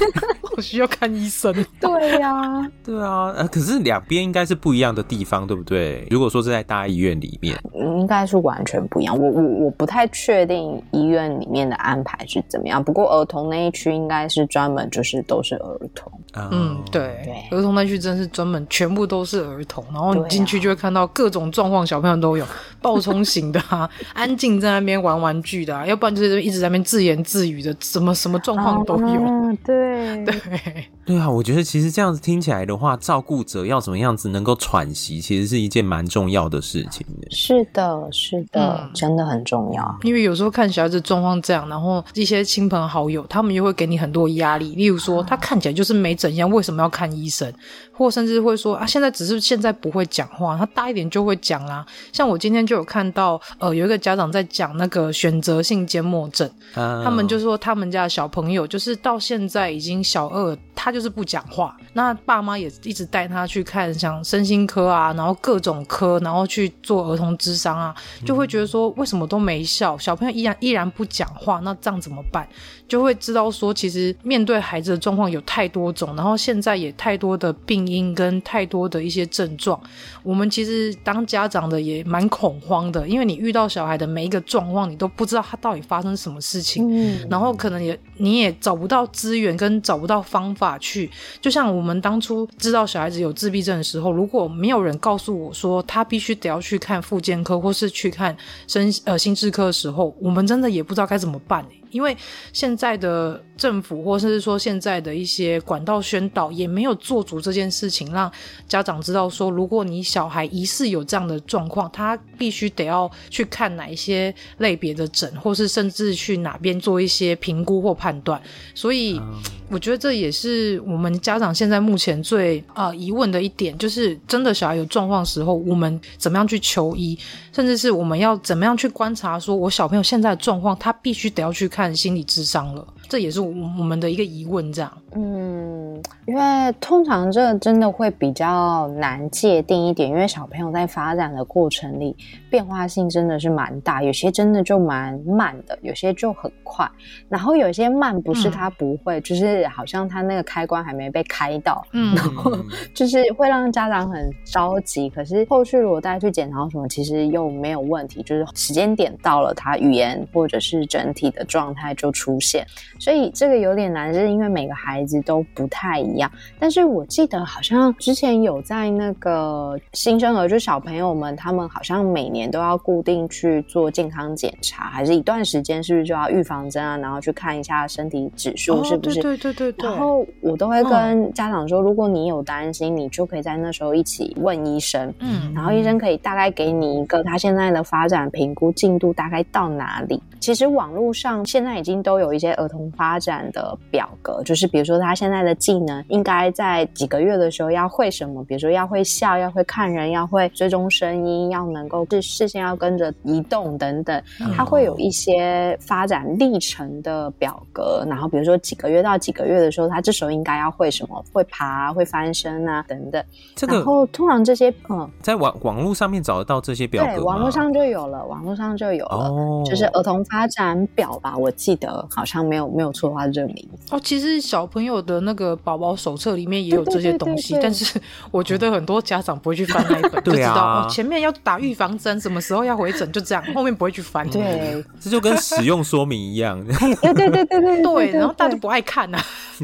[0.56, 1.52] 我需要看医生。
[1.80, 6.06] 对呀、啊，对啊，呃，可是两边应该是不一样的地方，对不对？
[6.10, 9.18] 如果说是在大医院里面，应该是完全不一样。
[9.18, 16.12] 我我我不太确定医院里面的安排是怎么样，不过儿童那一区应该是专门就是都是儿童
[16.50, 22.44] 嗯，对，对，儿童那区真是专门全部都是儿童，然后你进去就会看到各种状况，小朋友都有，
[22.82, 29.22] 暴冲型的啊， 安静在那边玩玩具的啊，要不然就是一直在那边自言自语的，什么什么状况都有。
[29.22, 37.06] 啊、对 对对啊，我觉得其实这样子听起来的话，照顾者要怎么样子能够喘息，其实是一件蛮重要的事情。
[37.30, 39.98] 是的，是的，嗯，真的很重要。
[40.02, 47.52] 因为有时候看小孩子状况这样，然后一些亲朋好友他们又会给你很多压力，例如说他看起来就是没怎样，为什么要看医生？
[47.92, 51.86] 或甚至会说啊，现在只是现在不会讲话，他大一点就会讲啦。
[52.12, 57.04] 像我今天就有看到，呃，有一个家长在讲那个选择性缄默症，oh.
[57.04, 61.76] 他们就说他们家的小朋友就是到现在已经小二，他就是不讲话。
[61.96, 72.46] 那爸妈也一直带他去看像身心科啊，然后各种科，然后去做儿童智商啊，就会觉得说为什么都没效，小朋友依然依然不讲话，那这样怎么办？
[72.86, 79.80] 就会知道说，其实面对孩子的状况有太多种，然后现在也太多的病因跟太多的一些症状，
[80.22, 101.64] 我们其实当家长的也蛮恐慌的，因为你遇到小孩的每一个状况，你都不知道他到底发生什么事情，嗯，然后可能也你也找不到资源跟找不到方法去，就像我们我们当初知道小孩子有自闭症的时候，如果没有人告诉我说他必须得要去看复健科或是去看身呃心智科的时候，我们真的也不知道该怎么办。
[101.92, 102.14] 因为
[102.52, 108.30] 现在的政府，或甚至说现在的一些管道宣导，也没有做足这件事情，让
[108.68, 118.40] 家长知道说，如果你小孩疑似有这样的状况，他必须得要去看哪一些类别的诊，或是甚至去哪边做一些评估或判断。
[118.74, 119.20] 所以，
[119.68, 127.18] 我觉得这也是我们家长现在目前最呃疑问的一点，就是真的小孩有状况的时候，我们怎么样去求医，
[127.52, 131.86] 甚至是我们要怎么样去观察，说我小朋友现在的状况，他必须得要去看。
[131.96, 133.48] 心理智商了，这也是我
[133.78, 134.92] 我们的一个疑问，这样。
[135.14, 142.14] 嗯，因为通常这个真的会比较难界定一点，因为小朋友在发展的过程里
[142.50, 146.86] 变化性真的是蛮大，有些真的就蛮慢的，有些就很快。
[147.28, 152.52] 然后有些慢不是他不会，嗯、就是好像他那个开关还没被开到，嗯，然后
[152.92, 155.08] 就是会让家长很着急。
[155.08, 162.66] 可是后续如果带去检查什么，其实又没有问题，就是时间点到了，他语言或者是整体的状态就出现。
[162.98, 165.16] 所以这个有点难，是因为每个孩子。
[165.26, 176.96] 都不太一样，但是我记得好像之前有在那个新生儿，就小朋友们，他们好像每年都要固定去做健康检查，还是一段时间是不是就要预防针啊？
[176.98, 179.18] 然后去看一下身体指数是不是？
[179.18, 179.88] 哦、对，对对对。
[179.88, 190.22] 然后我都会跟家长说，如果你有担心，你就可以在那时候一起问医生，嗯，然后医生可以大概给你一个他现在的发展评估进度大概到哪里。
[190.38, 204.22] 其实网络上现在已经都有一些儿童发展的表格，就是比如说他现在的技能应该在几个月的时候要会什么，比如说要会笑，要会看人，要会追踪声音，要能够视视线要跟着移动等等，
[204.54, 208.04] 他会有一些发展历程的表格。
[208.08, 213.22] 然后比如说几个月到几个月的时候，他这时候应该要会什么，会爬，会翻身啊等等。
[213.54, 217.10] 这个然后通常这些嗯，在网网络上面找得到这些表格？
[217.10, 223.98] 对，网络上就有了，网络上就有了，哦、就是儿童发展表吧，我记得好像没有没有错的话，这个名哦。
[224.04, 227.98] 其实小朋友的那个宝宝手册里面也有这些东西，但是
[228.30, 234.28] 我觉得很多家长不会去翻那一本，就知道、啊哦、前面要打预防针，什么时候要回诊，就这样，后面不会去翻。
[234.28, 236.62] 对，这就跟使用说明一样。
[237.00, 239.20] 对对对对对对，然后大家就不爱看啊。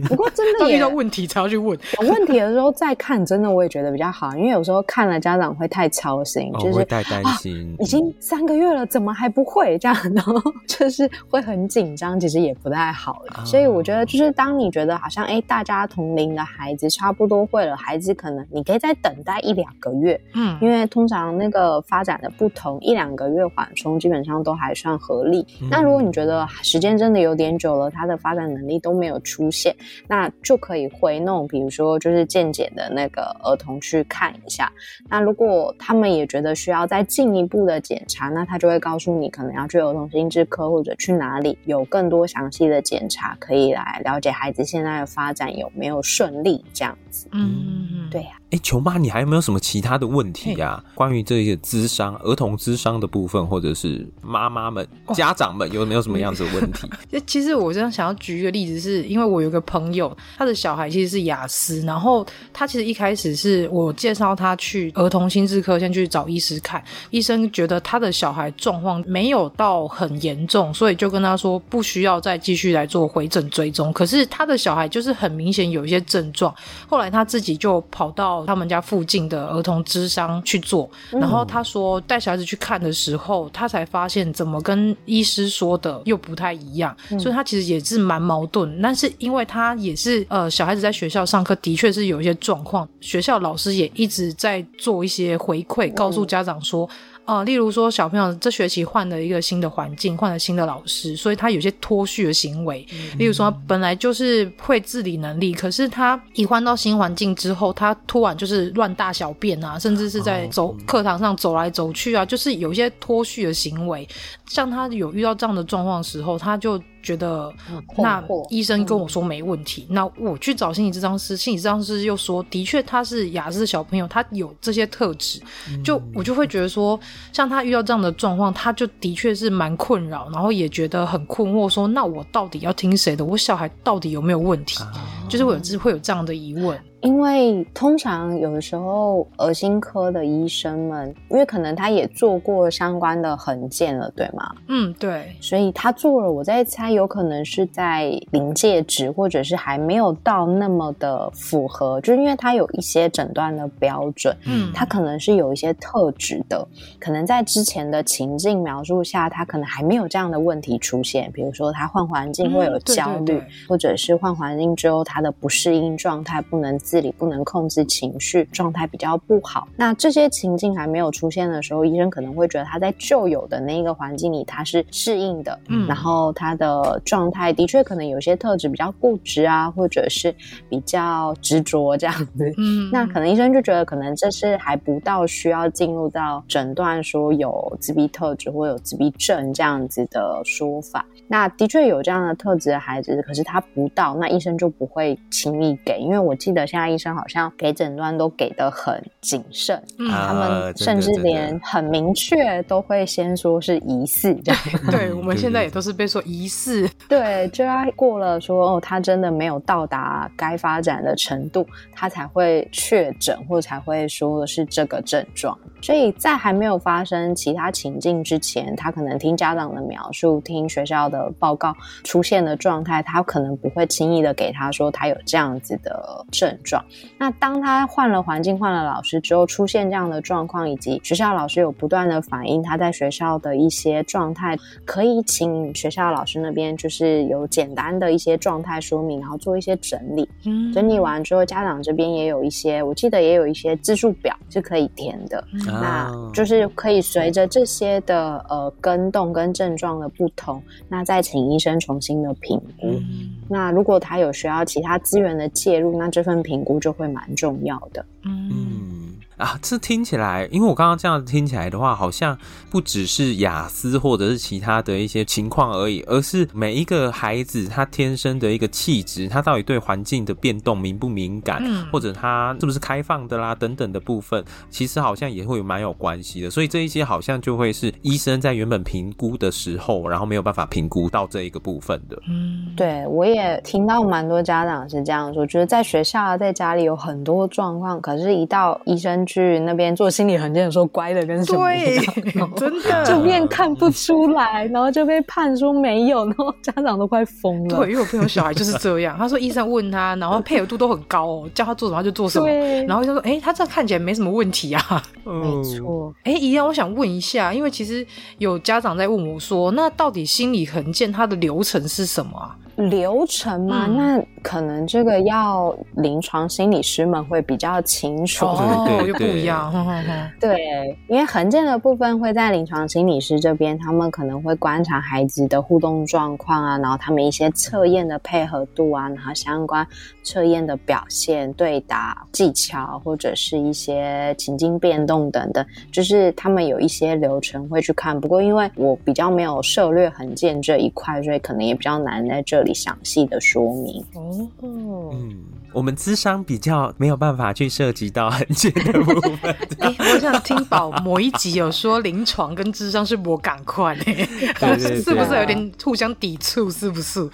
[0.09, 9.95] 不过真的遇到问题才要去问，有问题的时候再看，真的我也觉得比较好，因为有时候看了家长会太操心，哦、就是太担心、啊，已经三个月了，怎么还不会这样？
[10.15, 10.35] 然后
[10.67, 13.02] 就是会很紧张，其实也不太好。
[13.11, 25.47] 哦、所以我觉得，就是当你觉得好像哎，大家同龄的孩子差不多会了，孩子可能你可以再等待一两个月，嗯，因为通常那个发展的不同，一两个月缓冲基本上都还算合理。
[25.61, 29.75] 嗯、那如果你觉得时间真的有点久了，他的发展能力都没有出现。
[30.07, 34.71] 那就可以回弄，比如说就是健检的那个儿童去看一下。
[35.09, 47.27] 那如果他们也觉得需要再进一步的检查，那他就会告诉你，可能要去儿童心智科或者去哪里有更多详细的检查，可以来了解孩子现在的发展有没有顺利这样子。
[47.33, 48.42] 嗯，对呀、啊。
[48.53, 50.85] 哎，球妈，你还有没有什么其他的问题啊？
[50.95, 56.87] 关于这些智商、儿童智商的部分，或者是妈妈们、家长们有没有什么样子的问题？
[57.27, 73.91] 其实我这样想要举一个例子是，是因为我有个朋友，他的小孩其实是雅思，然后他其实一开始是我介绍他去儿童心智科，先去找医师看，医生觉得他的小孩状况没有到很严重，所以就跟他说不需要再继续来做回诊追踪。
[73.95, 76.55] 可是他的小孩就是很明显有一些症状，
[76.87, 88.81] 后来他自己就跑到他们家附近的儿童智商去做，然后他说带小孩子去看的时候，他才发现怎么跟医师说的又不太一样，所以他其实也是蛮矛盾。
[88.83, 96.89] 但是因为他也是呃小孩子在学校上课的确是有一些状况，学校老师也一直在做一些回馈，告诉家长说。
[97.25, 102.87] 呃，例如说小朋友这学期换了一个新的环境，换了新的老师，所以他有些脱序的行为。
[102.93, 114.09] 嗯、例如说，他本来就是会自理能力，可是他一换到新环境之后，他突然就是乱大小便啊，甚至是在走课堂上走来走去啊，就是有一些脱序的行为。
[114.47, 116.83] 像他有遇到这样的状况的时候，他就。
[117.03, 117.53] 觉得
[117.99, 125.41] 那医生跟我说没问题，嗯、那我去找心理咨商师，心理咨商师又说，的确他是雅思小朋友，他有这些特质，
[125.85, 126.99] 就我就会觉得说，
[127.33, 133.25] 像他遇到这样的状况，他就的确是蛮困扰，然后也觉得很困惑，说那我到底要听谁的？
[133.25, 134.83] 我小孩到底有没有问题？
[134.83, 134.93] 啊、
[135.29, 136.79] 就是我有会有这样的疑问。
[137.03, 144.55] 因为通常有的时候，儿心科的医生们，因为可能他也做过相关的衡鉴了，对吗？
[144.69, 145.35] 嗯，对。
[145.41, 156.65] 所以他做了，我在猜，有可能是在临界值，或者是还没有到那么的符合，就是因为他有一些诊断的标准，嗯，他可能是有一些特质的，
[157.01, 166.79] 可能在之前的情境描述下，他可能还没有这样的问题出现，比如说他换环境会有焦虑，嗯、对对对，或者是换环境之后他的不适应状态不能。
[166.93, 169.67] 自理不能控制情绪，状态比较不好。
[169.75, 180.35] 那这些情境还没有出现的时候，医生可能会觉得他在旧有的那一个环境里他是适应的，嗯，然后他的状态的确可能有些特质比较固执啊，或者是
[180.69, 191.03] 比较执着这样子，嗯，那可能医生就觉得可能这是还不到需要进入到诊断说有自闭特质或有自闭症这样子的说法。
[191.27, 204.61] 那的确有这样的特质的孩子，可是他不到，那医生就不会轻易给，因为我记得现在医生好像给诊断都给的很谨慎，嗯，他们甚至连很明确都会先说是疑似这样。
[204.91, 215.59] 对，我们现在也都是被说疑似，对，就要过了说哦，他真的没有到达该发展的程度，他才会确诊或才会说的是这个症状。
[215.81, 221.33] 所以在还没有发生其他情境之前，他可能听家长的描述，听学校的。
[221.39, 221.75] 报告
[222.05, 226.72] 出现的状态，他可能不会轻易的给他说他有这样子的症状。
[227.19, 240.29] 那当他换了环境、换了老师之后，出现这样的状况，以及学校老师有不断的反映他在学校的一些状态，可以请学校老师那边就是有简单的一些状态说明，然后做一些整理。
[240.45, 245.43] 嗯，整理完之后，家长这边也有一些，我记得也有一些自述表是可以填的。
[245.53, 252.89] 嗯、那就是可以随着这些的呃跟动跟症状的不同，那再请医生重新的评估。
[252.89, 258.05] 嗯、那如果他有需要其他资源的介入，那这份评估就会蛮重要的。
[258.25, 259.17] 嗯。
[259.39, 262.37] 啊，这听起来，因为我刚刚这样听起来的话，好像
[262.71, 276.51] 不只是雅思或者是其他的一些情况而已，而是每一个孩子他天生的一个气质，他到底对环境的变动敏不敏感，嗯、或者他是不是开放的啦等等的部分，其实好像也会有蛮有关系的。
[276.51, 282.17] 所以这一些好像就会是医生在原本评估的时候，然后没有办法评估到这一个部分的。
[282.29, 289.22] 嗯，对，我也听到蛮多家长是这样说，觉得在学校啊，在家里有很多状况，可是一到医生。
[289.27, 291.97] 去那边做心理衡鉴的时候，乖的跟什么一
[292.35, 297.79] 样， 真的就变看不出来，然后就被判说没有，然后家长都快疯了。
[297.79, 305.03] 对，因为我朋友小孩就是这样，他说医生问他，然后配合度都很高哦，叫他做什么他就做什么，对然后就说，哎、欸，他这看起来没什么问题啊。
[305.25, 306.13] 没错。
[306.25, 308.07] 哎，宜安，我想问一下，因为其实
[308.39, 312.57] 有家长在问我说，那到底心理衡鉴它的流程是什么啊？
[312.77, 319.73] 流程嘛，嗯、那可能这个要临床心理师们会比较清楚，哦，又不一样。
[320.41, 329.87] 对，因为衡鉴的部分会在临床心理师这边，他们可能会观察孩子的互动状况啊，然后他们一些测验的配合度啊，然后相关
[330.23, 338.21] 测验的表现、对答技巧或者是一些情境变动等等，就是他们有一些流程会去看。
[338.21, 344.05] 不过因为我比较没有涉猎衡鉴这一块，所以可能也比较难在这里详细的说明。
[344.15, 345.62] 哦，嗯。
[345.73, 349.57] 我们智商比较没有办法去涉及到很浅的部分。
[349.79, 356.71] 哎、欸，我想听宝某一集有说临床跟智商是不赶快，对对对， 是不是有点互相抵触？
[356.71, 357.29] 是不是？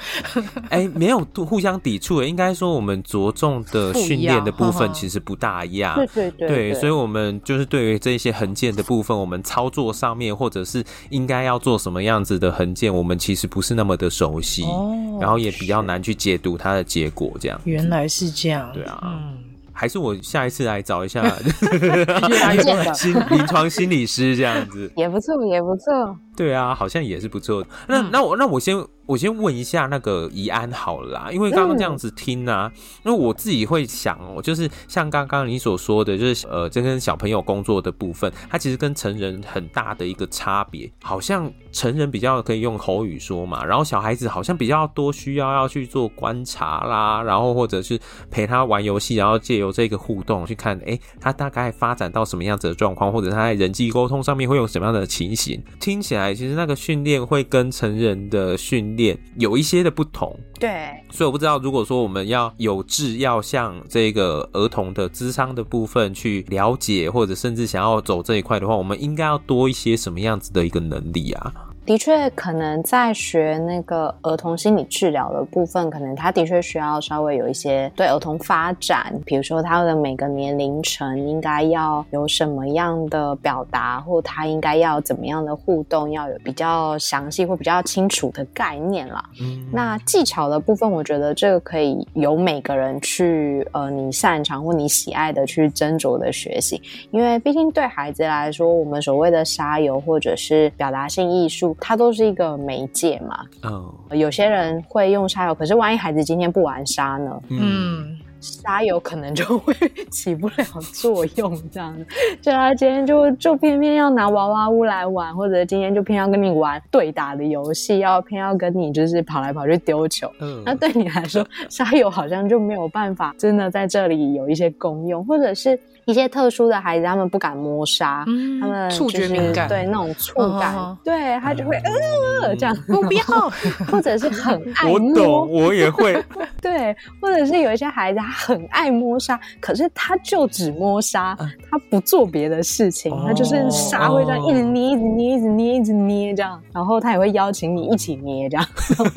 [0.71, 5.97] 哎、欸，没有互相抵触，应该说我们着重的训练的部分 其实不大一样。
[5.97, 17.33] 对对对，对，所以我们就是对于这些横件的部分，我们操作上面或者是应该要做什么样子的横件，我们其实不是那么的熟悉，哦、然后也比较难去解读它的结果。
[17.41, 18.71] 这样，原来是这样。
[18.73, 19.39] 对啊，嗯，
[19.73, 21.23] 还是我下一次来找一下
[22.95, 26.17] 心 临床心理师这样子，也不错，也不错。
[26.39, 27.67] 对啊，好像也是不错。
[27.89, 28.87] 那那我那我先。
[29.09, 32.71] 我先问一下那个怡安好了啦，因为刚刚这样子听啊，
[33.07, 47.99] 因为我自己会想哦，就是像刚刚你所说的，就是呃，这跟小朋友工作的部分，它其实跟成人很大的一个差别，好像成人比较可以用口语说嘛，然后小孩子好像比较多需要要去做观察啦，然后或者是
[48.31, 59.19] 陪他玩游戏，然后借由这个互动去看，哎，他大概发展到什么样子的状况，或者他在人际沟通上面会有什么样的情形，听起来其实那个训练会跟成人的训练。
[59.37, 71.53] 有一些的不同，对，所以我不知道，如果说我们要有志要向这个儿童的智商的部分去了解，或者甚至想要走这一块的话，我们应该要多一些什么样子的一个能力啊？
[71.89, 89.25] 的确，可能在学那个儿童心理治疗的部分，可能他的确需要稍微有一些对儿童发展，比如说他的每个年龄层应该要有什么样的表达，或他应该要怎么样的互动，要有比较详细或比较清楚的概念啦。
[89.41, 96.83] 嗯，那技巧的部分，我觉得这个可以由每个人去，呃，你擅长或你喜爱的去斟酌的学习，
[97.13, 101.75] 因为毕竟对孩子来说，我们所谓的沙游或者是表达性艺术。
[101.81, 107.41] 它都是一个媒介嘛，嗯、oh.，有些人会用沙游，可是万一孩子今天不玩沙呢？
[107.49, 109.75] 嗯，沙游可能就会
[110.11, 112.07] 起不了作用，这样子，
[112.43, 125.79] 就他今天就就偏偏要拿娃娃屋来玩，或者今天就偏要跟你玩对打的游戏，要偏要跟你就是跑来跑去丢球，嗯、oh.，那对你来说，沙游好像就没有办法真的在这里有一些功用，或者是。
[126.09, 133.23] 一些特殊的孩子，他们不敢摸沙，嗯、他们、就是、触觉敏感，对那种触感，哦、对他就会呃这样，不要，
[133.93, 136.25] 或者是很爱摸，我懂，我也会，
[136.63, 141.37] 对，或者是有一些孩子他很爱摸沙，可是他就只摸沙，
[141.71, 148.67] 他不做别的事情，哦、他就是沙会这样一直捏，一直捏，一直捏，一直捏这样，然后他也会邀请你一起捏这样，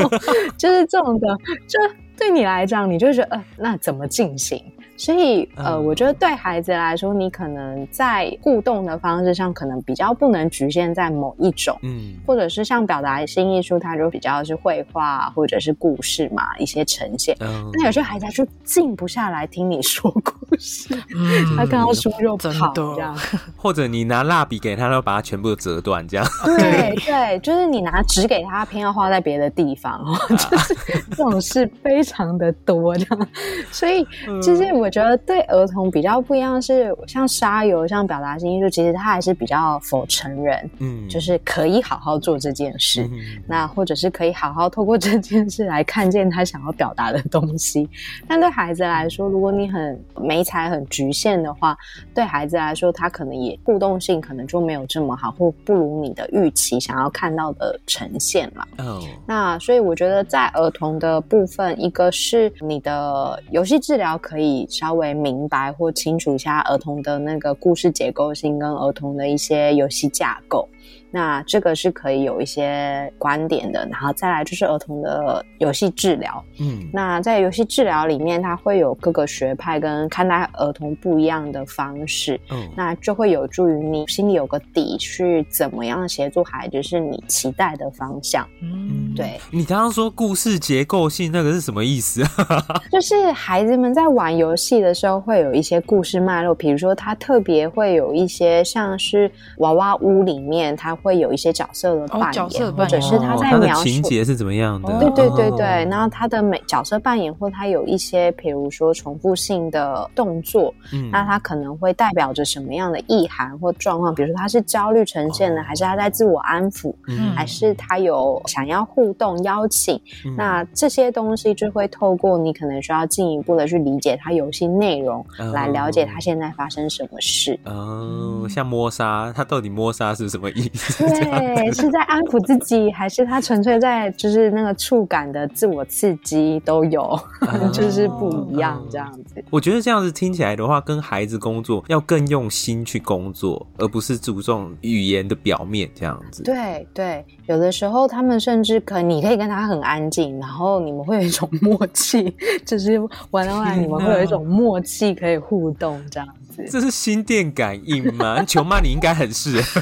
[0.59, 1.27] 就是这种的，
[1.69, 1.79] 就
[2.17, 4.61] 对你来讲，你就觉得呃，那怎么进行？
[5.01, 17.35] 所以，呃，我觉得对孩子来说，你可能在互动的方式上，可能比较不能局限在某一种，嗯，或者是像表达新艺术，它就比较是绘画或者是故事嘛，一些呈现。
[17.39, 23.17] 嗯，那有些孩子他就静不下来听你说故事，嗯，他看到书就跑这样，
[23.57, 26.23] 或者你拿蜡笔给他，都把它全部折断这样。
[26.45, 30.75] 对对，就是你拿纸给他，偏要画在别的地方，哦， 就是
[31.09, 33.27] 这种事非常的多这样。
[33.71, 34.05] 所以，
[34.43, 34.90] 其实我。
[34.91, 47.89] 我觉得对儿童比较不一样是，像沙游、像表达性艺术，其实它还是比较 for 成人，嗯，就是可以好好做这件事，嗯，那或者是可以好好透过这件事来看见他想要表达的东西。
[48.27, 51.77] 但对孩子来说，如果你很没才很局限的话，
[52.13, 58.67] 对孩子来说，他可能也互动性可能就没有这么好，或不如你的预期想要看到的呈现了。
[58.79, 64.67] 哦，那所以我觉得在儿童的部分，一个是你的游戏治疗可以。
[64.81, 70.67] 稍微明白或清楚一下儿童的那个故事结构性跟儿童的一些游戏架构。
[71.13, 76.41] 那这个是可以有一些观点的，然后再来就是儿童的游戏治疗。
[76.61, 82.39] 嗯，那在游戏治疗里面，它会有各个学派跟看待儿童不一样的方式。
[82.49, 88.47] 嗯，那就会有助于你心里有个底，去怎么样协助孩子是你期待的方向。
[88.61, 89.37] 嗯，对。
[89.51, 92.65] 你刚刚说故事结构性那个是什么意思啊？
[92.89, 100.97] 就是孩子们在玩游戏的时候会有一些故事脉络，比如说他特别会有一些像是娃娃屋里面他。
[101.01, 104.99] 会有一些角色的扮演，哦、扮演或者是他在描述、哦、情节是怎么样的？
[104.99, 114.13] 对对对对，然后他的每角色扮演或他有一些，比如说重复性的动作，嗯，那他可能会代表着什么样的意涵或状况？
[114.13, 119.99] 比如说他是焦虑呈现的，哦、还是他在自我安抚，嗯，还是他有想要互动邀请？
[120.25, 127.59] 嗯、那这些东西就会透过你可能需要进一步的去理解他游戏内容，哦，来了解他现在发生什么事。
[127.65, 130.90] 哦，像摸沙，他到底摸沙是什么意思？
[130.97, 131.03] 子？
[131.07, 137.19] 对，是在安抚自己，还是他纯粹在就是那个触感的自我刺激都有，
[137.73, 139.43] 就是不一样这样子。
[139.49, 146.43] 我觉得这样子听起来的话，跟孩子工作要更用心去工作，而不是注重语言的表面这样子。
[146.43, 152.35] 对对，有的时候他们甚至可你可以跟他很安静，然后你们会有一种默契，
[152.65, 152.99] 就是
[153.31, 156.27] 玩到玩你们会有一种默契可以互动这样。
[156.69, 158.43] 这是心电感应吗？
[158.43, 159.81] 球妈，你应该很适合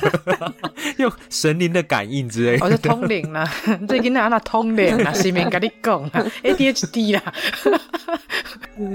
[1.00, 2.66] 用神灵的感应之类的。
[2.66, 3.50] 我是通灵啦，
[3.88, 6.10] 最近那那通灵啦，视频跟你讲
[6.44, 7.34] ，ADHD 啦。
[8.78, 8.86] 对，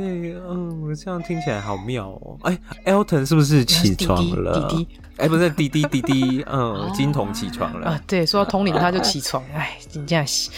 [0.48, 2.38] 嗯，我这样听起来好妙哦。
[2.42, 4.70] 哎，Elton 是不是起床了？
[5.16, 7.90] 哎，不是滴滴滴滴，嗯， 金童起床了。
[7.90, 10.50] 啊，对，说到通灵他就起床，哎，真这样洗。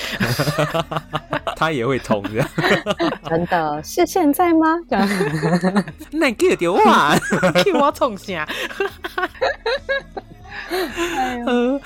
[1.56, 2.44] 他也会通的，
[3.28, 4.66] 真的是现在吗？
[6.10, 7.16] 那给个电话，
[7.62, 8.48] 替我冲下。
[11.46, 11.80] 嗯，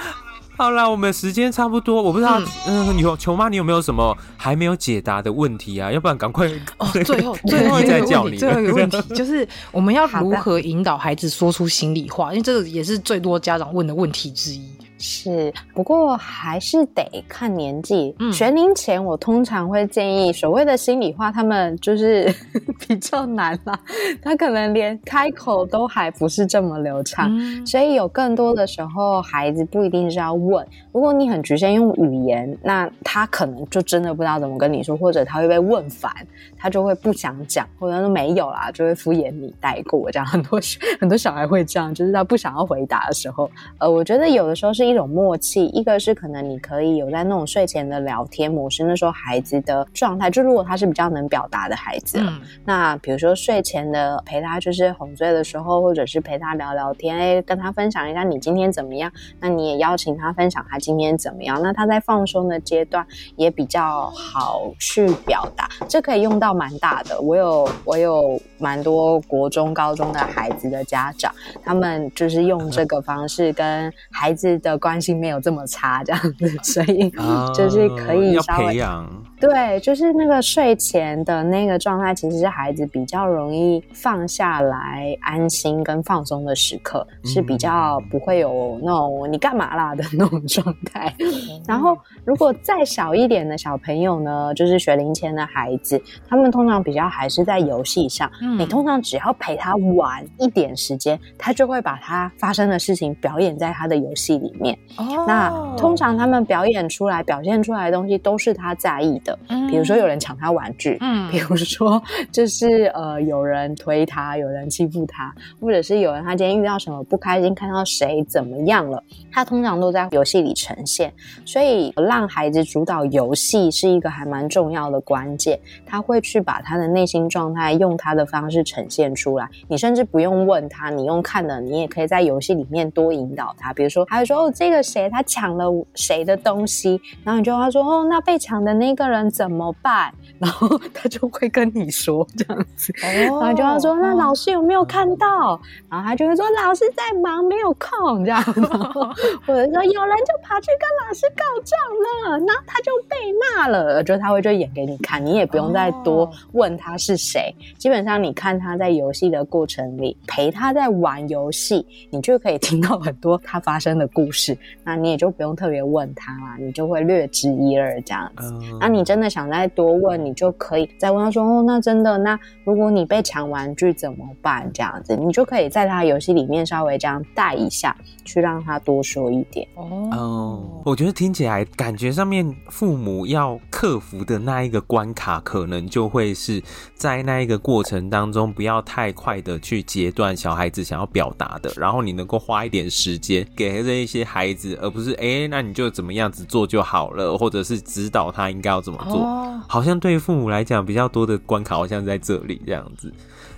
[0.56, 5.90] 好啦，我们时间差不多，我不知道，嗯，你、呃、球妈，你有没有什么还没有解答的问题啊？
[5.90, 6.46] 要不然赶快
[6.78, 7.92] 哦， 最后 最后一个
[8.22, 12.30] 问题，最后一个问题就是我们要如何引导孩子说出心里话？
[12.32, 14.62] 因为这个也是最多家长问的问题之一。
[15.02, 18.14] 是，不过还是得看年纪。
[18.18, 22.30] 嗯，学龄前我通常会建议所谓的心里话，他们就是
[22.86, 23.80] 比较难啦，
[24.20, 30.66] 他可能连开口都还不是这么流畅，嗯，所以有更多的时候，孩子不一定是要问。
[30.92, 36.12] 如果你很局限用语言，那他可能就真的不知道怎么跟你说，或者他会被问烦，
[36.58, 40.10] 他就会不想讲，或者说没有啦，就会敷衍你带过。
[40.10, 40.60] 这样很多
[41.00, 44.89] 很多小孩会这样，就是他不想要回答的时候，呃，我觉得有的时候是。
[44.90, 67.20] 一种默契，一个是可能你可以有在那种睡前的聊天模式，那时候孩子的状态，就如果他是比较能表达的孩子，嗯，那比如说睡前的陪他就是哄睡的时候，或者是陪他聊聊天，哎，跟他分享一下你今天怎么样，那你也邀请他分享他今天怎么样，那他在放松的阶段也比较好去表达，这可以用到蛮大的。
[67.20, 71.32] 我有我有蛮多国中高中的孩子的家长，
[71.62, 74.79] 他们就是用这个方式跟孩子的。
[74.80, 77.08] 关系没有这么差，这样子，所以
[77.54, 79.24] 就是可以稍微、哦、培养。
[79.40, 91.14] 对，就是那个睡前的那个状态，其实是孩子比较容易放下来、安心跟放松的时刻，是比较不会有那种你干嘛啦的那种状态。
[91.20, 91.26] 嗯、
[91.66, 98.30] 然后，如果再小一点的小朋友呢，就是学龄前的孩子，他们通常比较还是在游戏上。
[98.42, 104.78] 嗯、你通常只要陪他玩一点时间，他就会把他发生的事情表演在他的游戏里面。
[104.98, 109.29] 哦，那通常他们表演出来、表现出来的东西都是他在意的。
[109.48, 112.02] 嗯，比如说有人抢他玩具，嗯，比如说
[112.32, 121.12] 就是呃有人推他，有人欺负他，或者是有人他今天遇到什么不开心，看到谁怎么样了，他通常都在游戏里呈现。
[121.44, 129.48] 所以让孩子主导游戏是一个还蛮重要的关键，他会去把他的内心状态用他的方式呈现出来。
[129.68, 133.72] 你甚至不用问他，你用看的，你也可以在游戏里面多引导他。
[133.72, 139.19] 比如说，他会说哦，这个谁他抢了谁的东西，然后你就跟他说哦，那被抢的那个人。
[139.28, 140.12] 怎么办？
[140.38, 145.60] 然后他就会跟你说这样子，然后就要说，那老师有没有看到？
[145.90, 153.16] 然后他就会说老师在忙，没有空这样子，或者说有人就跑去跟老师告状了，然后他就被
[153.56, 179.66] 骂了，就他会就演给你看，你也不用再多问他是谁，基本上你看他在游戏的过程里陪他在玩游戏，你就可以听到很多他发生的故事，那你也就不用特别问他啦，你就会略知一二这样子，那你真的想再多问，你就可以再问他说：“哦，那真的，那如果你被抢玩具怎么办？”这样子，你就可以在他游戏里面稍微这样带一下，去让他多说一点。
[179.74, 186.62] 哦，我觉得听起来感觉上面父母要克服的那一个关卡，可能就会是
[186.94, 199.20] 在那一个过程当中，不要太快的去截断小孩子想要表达的，然后你能够花一点时间给这一些孩子，而不是哎、欸，那你就怎么样子做就好了，或者是指导他应该要怎么做。
[199.20, 203.12] 哦，好像对于父母来讲比较多的关卡，好像在这里这样子。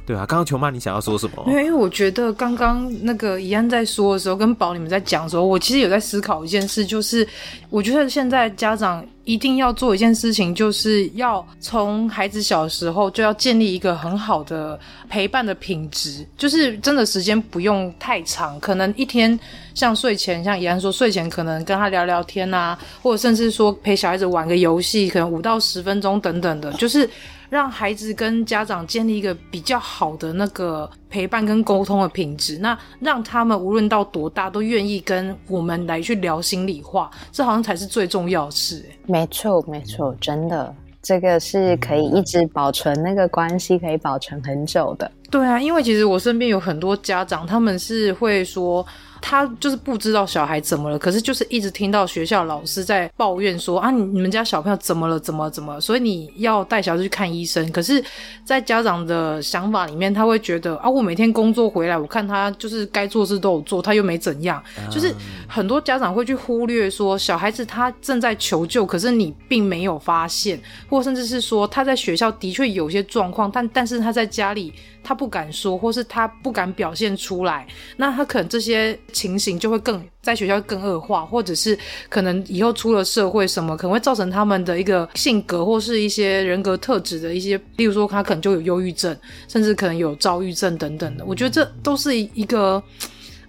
[0.05, 1.45] 对啊，刚刚球妈，你想要说什么？
[1.47, 7.27] 因为我觉得刚刚那个怡安在说的时候，跟宝你们在讲的时候，我其实有在思考一件事，就是
[7.71, 14.77] 我觉得现在家长一定要做一件事情，就是要从孩子小时候就要建立一个很好的
[15.09, 19.39] 陪伴的品质，就是真的时间不用太长，可能一天
[19.73, 27.09] 像睡前，像怡安说睡前可能跟他聊聊天啊，或者甚至说陪小孩子玩个游戏，可能五到十分钟等等的，就是。
[27.53, 38.83] 让孩子跟家长建立一个比较好的那个陪伴跟沟通的品质，那让他们无论到多大都愿意跟我们来去聊心里话，这好像才是最重要的事。
[39.05, 45.13] 没错，没错，真的，这个是可以一直保存那个关系，可以保存很久的。
[45.31, 48.87] 对啊，因为其实我身边有很多家长，他们是会说。
[49.23, 57.71] 他就是不知道小孩怎么了，可是就是一直听到学校老师在抱怨说啊，你你们家小朋友怎么了，怎么怎么，所以你要带小孩去看医生。
[57.71, 58.05] 可是，
[58.45, 64.63] 在家长的想法里面，他会觉得啊，我每天工作回来，我看他就是该做事都有做，他又没怎样。
[64.91, 65.15] 就是
[65.47, 70.61] 很多家长会去忽略说，小孩子他正在求救，可是你并没有发现，
[70.91, 74.73] 或甚至是说他在学校的确有些状况，但但是他在家里。
[75.05, 81.77] 他不敢说，或是他不敢表现出来，那他可能这些情形就会更在学校更恶化，或者是
[82.09, 89.17] 可能以后出了社会什么，可能会造成他们的一个性格或是一些人格特质的一些，例如说他可能就有忧郁症，
[89.49, 91.25] 甚至可能有躁郁症等等的。
[91.25, 92.83] 我觉得这都是一个，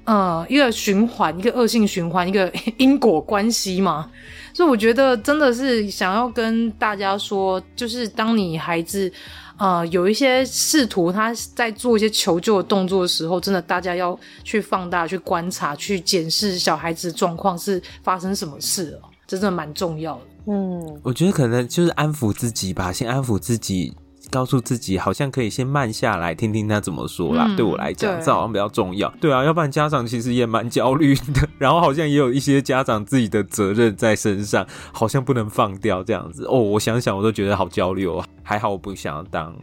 [0.06, 4.10] 呃，一个循环，一个恶性循环，一个因果关系嘛。
[4.54, 9.12] 所以我觉得真的是想要跟大家说，就是当你孩子。
[9.58, 20.22] 呃，有一些试图他在做一些求救的动作的时候，真的大家要去放大、去观察、去检视小孩子状况是发生什么事了，这真的蛮重要的。
[20.48, 23.94] 嗯，我觉得可能就是安抚自己吧，先安抚自己。
[24.34, 27.46] 告诉自己，好像可以先慢下来，听听他怎么说啦。
[27.48, 29.08] 嗯、对我来讲，这好像比较重要。
[29.22, 36.46] 对啊，要不然家长其实也蛮焦虑的，然后好像也有一些家长自己的责任在身上，好像不能放掉这样子。
[36.46, 38.26] 哦，我想想我都觉得好焦虑哦。
[38.42, 39.56] 还好我不想要当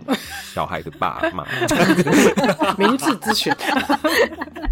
[0.55, 1.45] 小孩的爸妈。
[2.79, 3.55] 明智之选。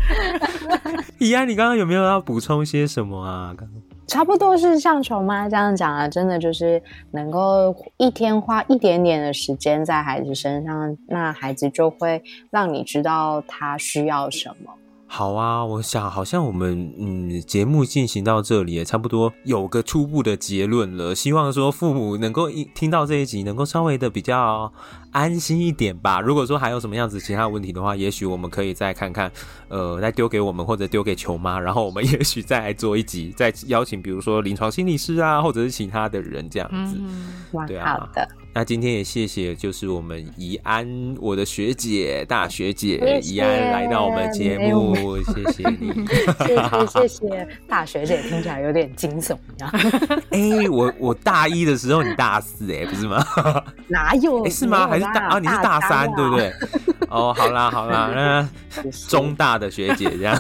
[1.19, 3.53] 怡安，你刚刚有没有要补充些什么啊？
[3.59, 3.88] 刚刚。
[4.09, 6.83] 差不多是像球妈这样讲啊，真的就是
[7.13, 14.73] 能够一天花一点点的时间在孩子身上，那孩子就会让你知道他需要什么。
[15.11, 21.15] 好啊，我想好像我们嗯节目进行到这里也差不多有个初步的结论了。
[21.15, 24.71] 希望说父母能够一听到这一集，能够稍微的比较
[25.13, 26.21] 安心一点吧。
[26.21, 29.31] 如果说还有什么样子其他问题的话，也许我们可以再看看，
[29.69, 36.97] 呃，再丢给我们或者丢给球妈，然后我们也许再来做一集，再邀请比如说临床心理师啊，或者是其他的人这样子。
[36.99, 38.29] 嗯，对啊，好的。
[38.55, 50.23] 那今天也谢谢，就是我们怡安，我的学姐，大学姐怡安来到我们节目， 谢谢你，谢谢谢谢，大学姐听起来有点惊悚，你知道吗？
[50.31, 53.25] 哎、欸，我我大一的时候你大四、欸，哎，不是吗？
[53.87, 54.45] 哪有？
[54.51, 54.89] 是吗？
[54.89, 55.39] 还是大啊？
[55.39, 56.53] 你是大三，对不对？
[57.09, 60.39] 哦，好啦好啦，那中大的学姐这样，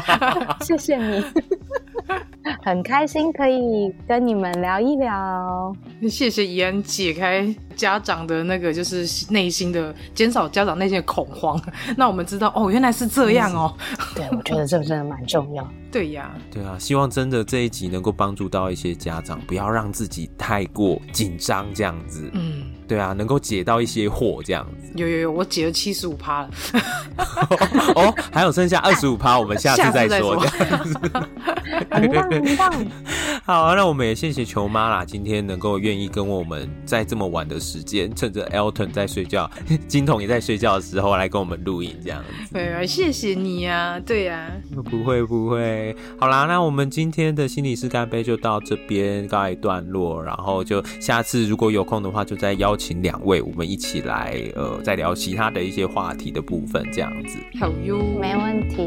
[0.62, 1.24] 谢谢你。
[2.62, 5.72] 很开心可以跟你们聊一聊，
[6.08, 11.60] 谢谢怡恩解开家长的那个就是内心的，减少家长内心的恐慌。
[11.96, 13.74] 那我们知道哦，原来是这样哦。
[14.14, 15.68] 对，我觉得这个真的蛮重要。
[15.90, 22.28] 对呀，对啊，希望真的这一集能够帮助到一些家长，不要让自己太过紧张这样子。
[22.32, 24.92] 嗯，对啊，能够解到一些惑这样子。
[24.96, 26.50] 有有有，我解了七十五趴了。
[27.94, 30.36] 哦，还有剩下二十五趴，我们下次再说。
[31.90, 32.86] 很棒，很棒。
[33.44, 39.50] 好啊，那我们也谢谢球妈啦，今天能够愿意跟我们在这么晚的时间，趁着 Elton 在睡觉，
[39.88, 42.52] 金童也在睡觉的时候来跟我们录影，这样子。
[42.52, 44.50] 对啊，谢谢你啊，对呀。
[44.90, 57.38] 不会不会，好啦，那我们今天的心理师干杯就到这边告一段落，然后就下次如果有空的话，就再邀请两位，我们一起来呃，再聊其他的一些话题的部分，这样子。
[57.58, 58.84] 好哟，没问题。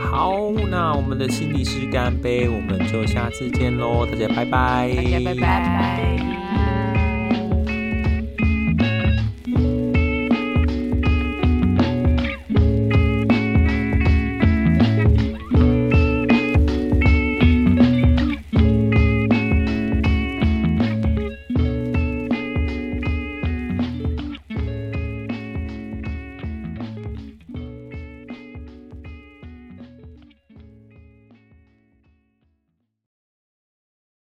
[0.00, 6.37] 好，那我们的心理师干杯，我们就下次见喽，大家拜拜，大家拜拜。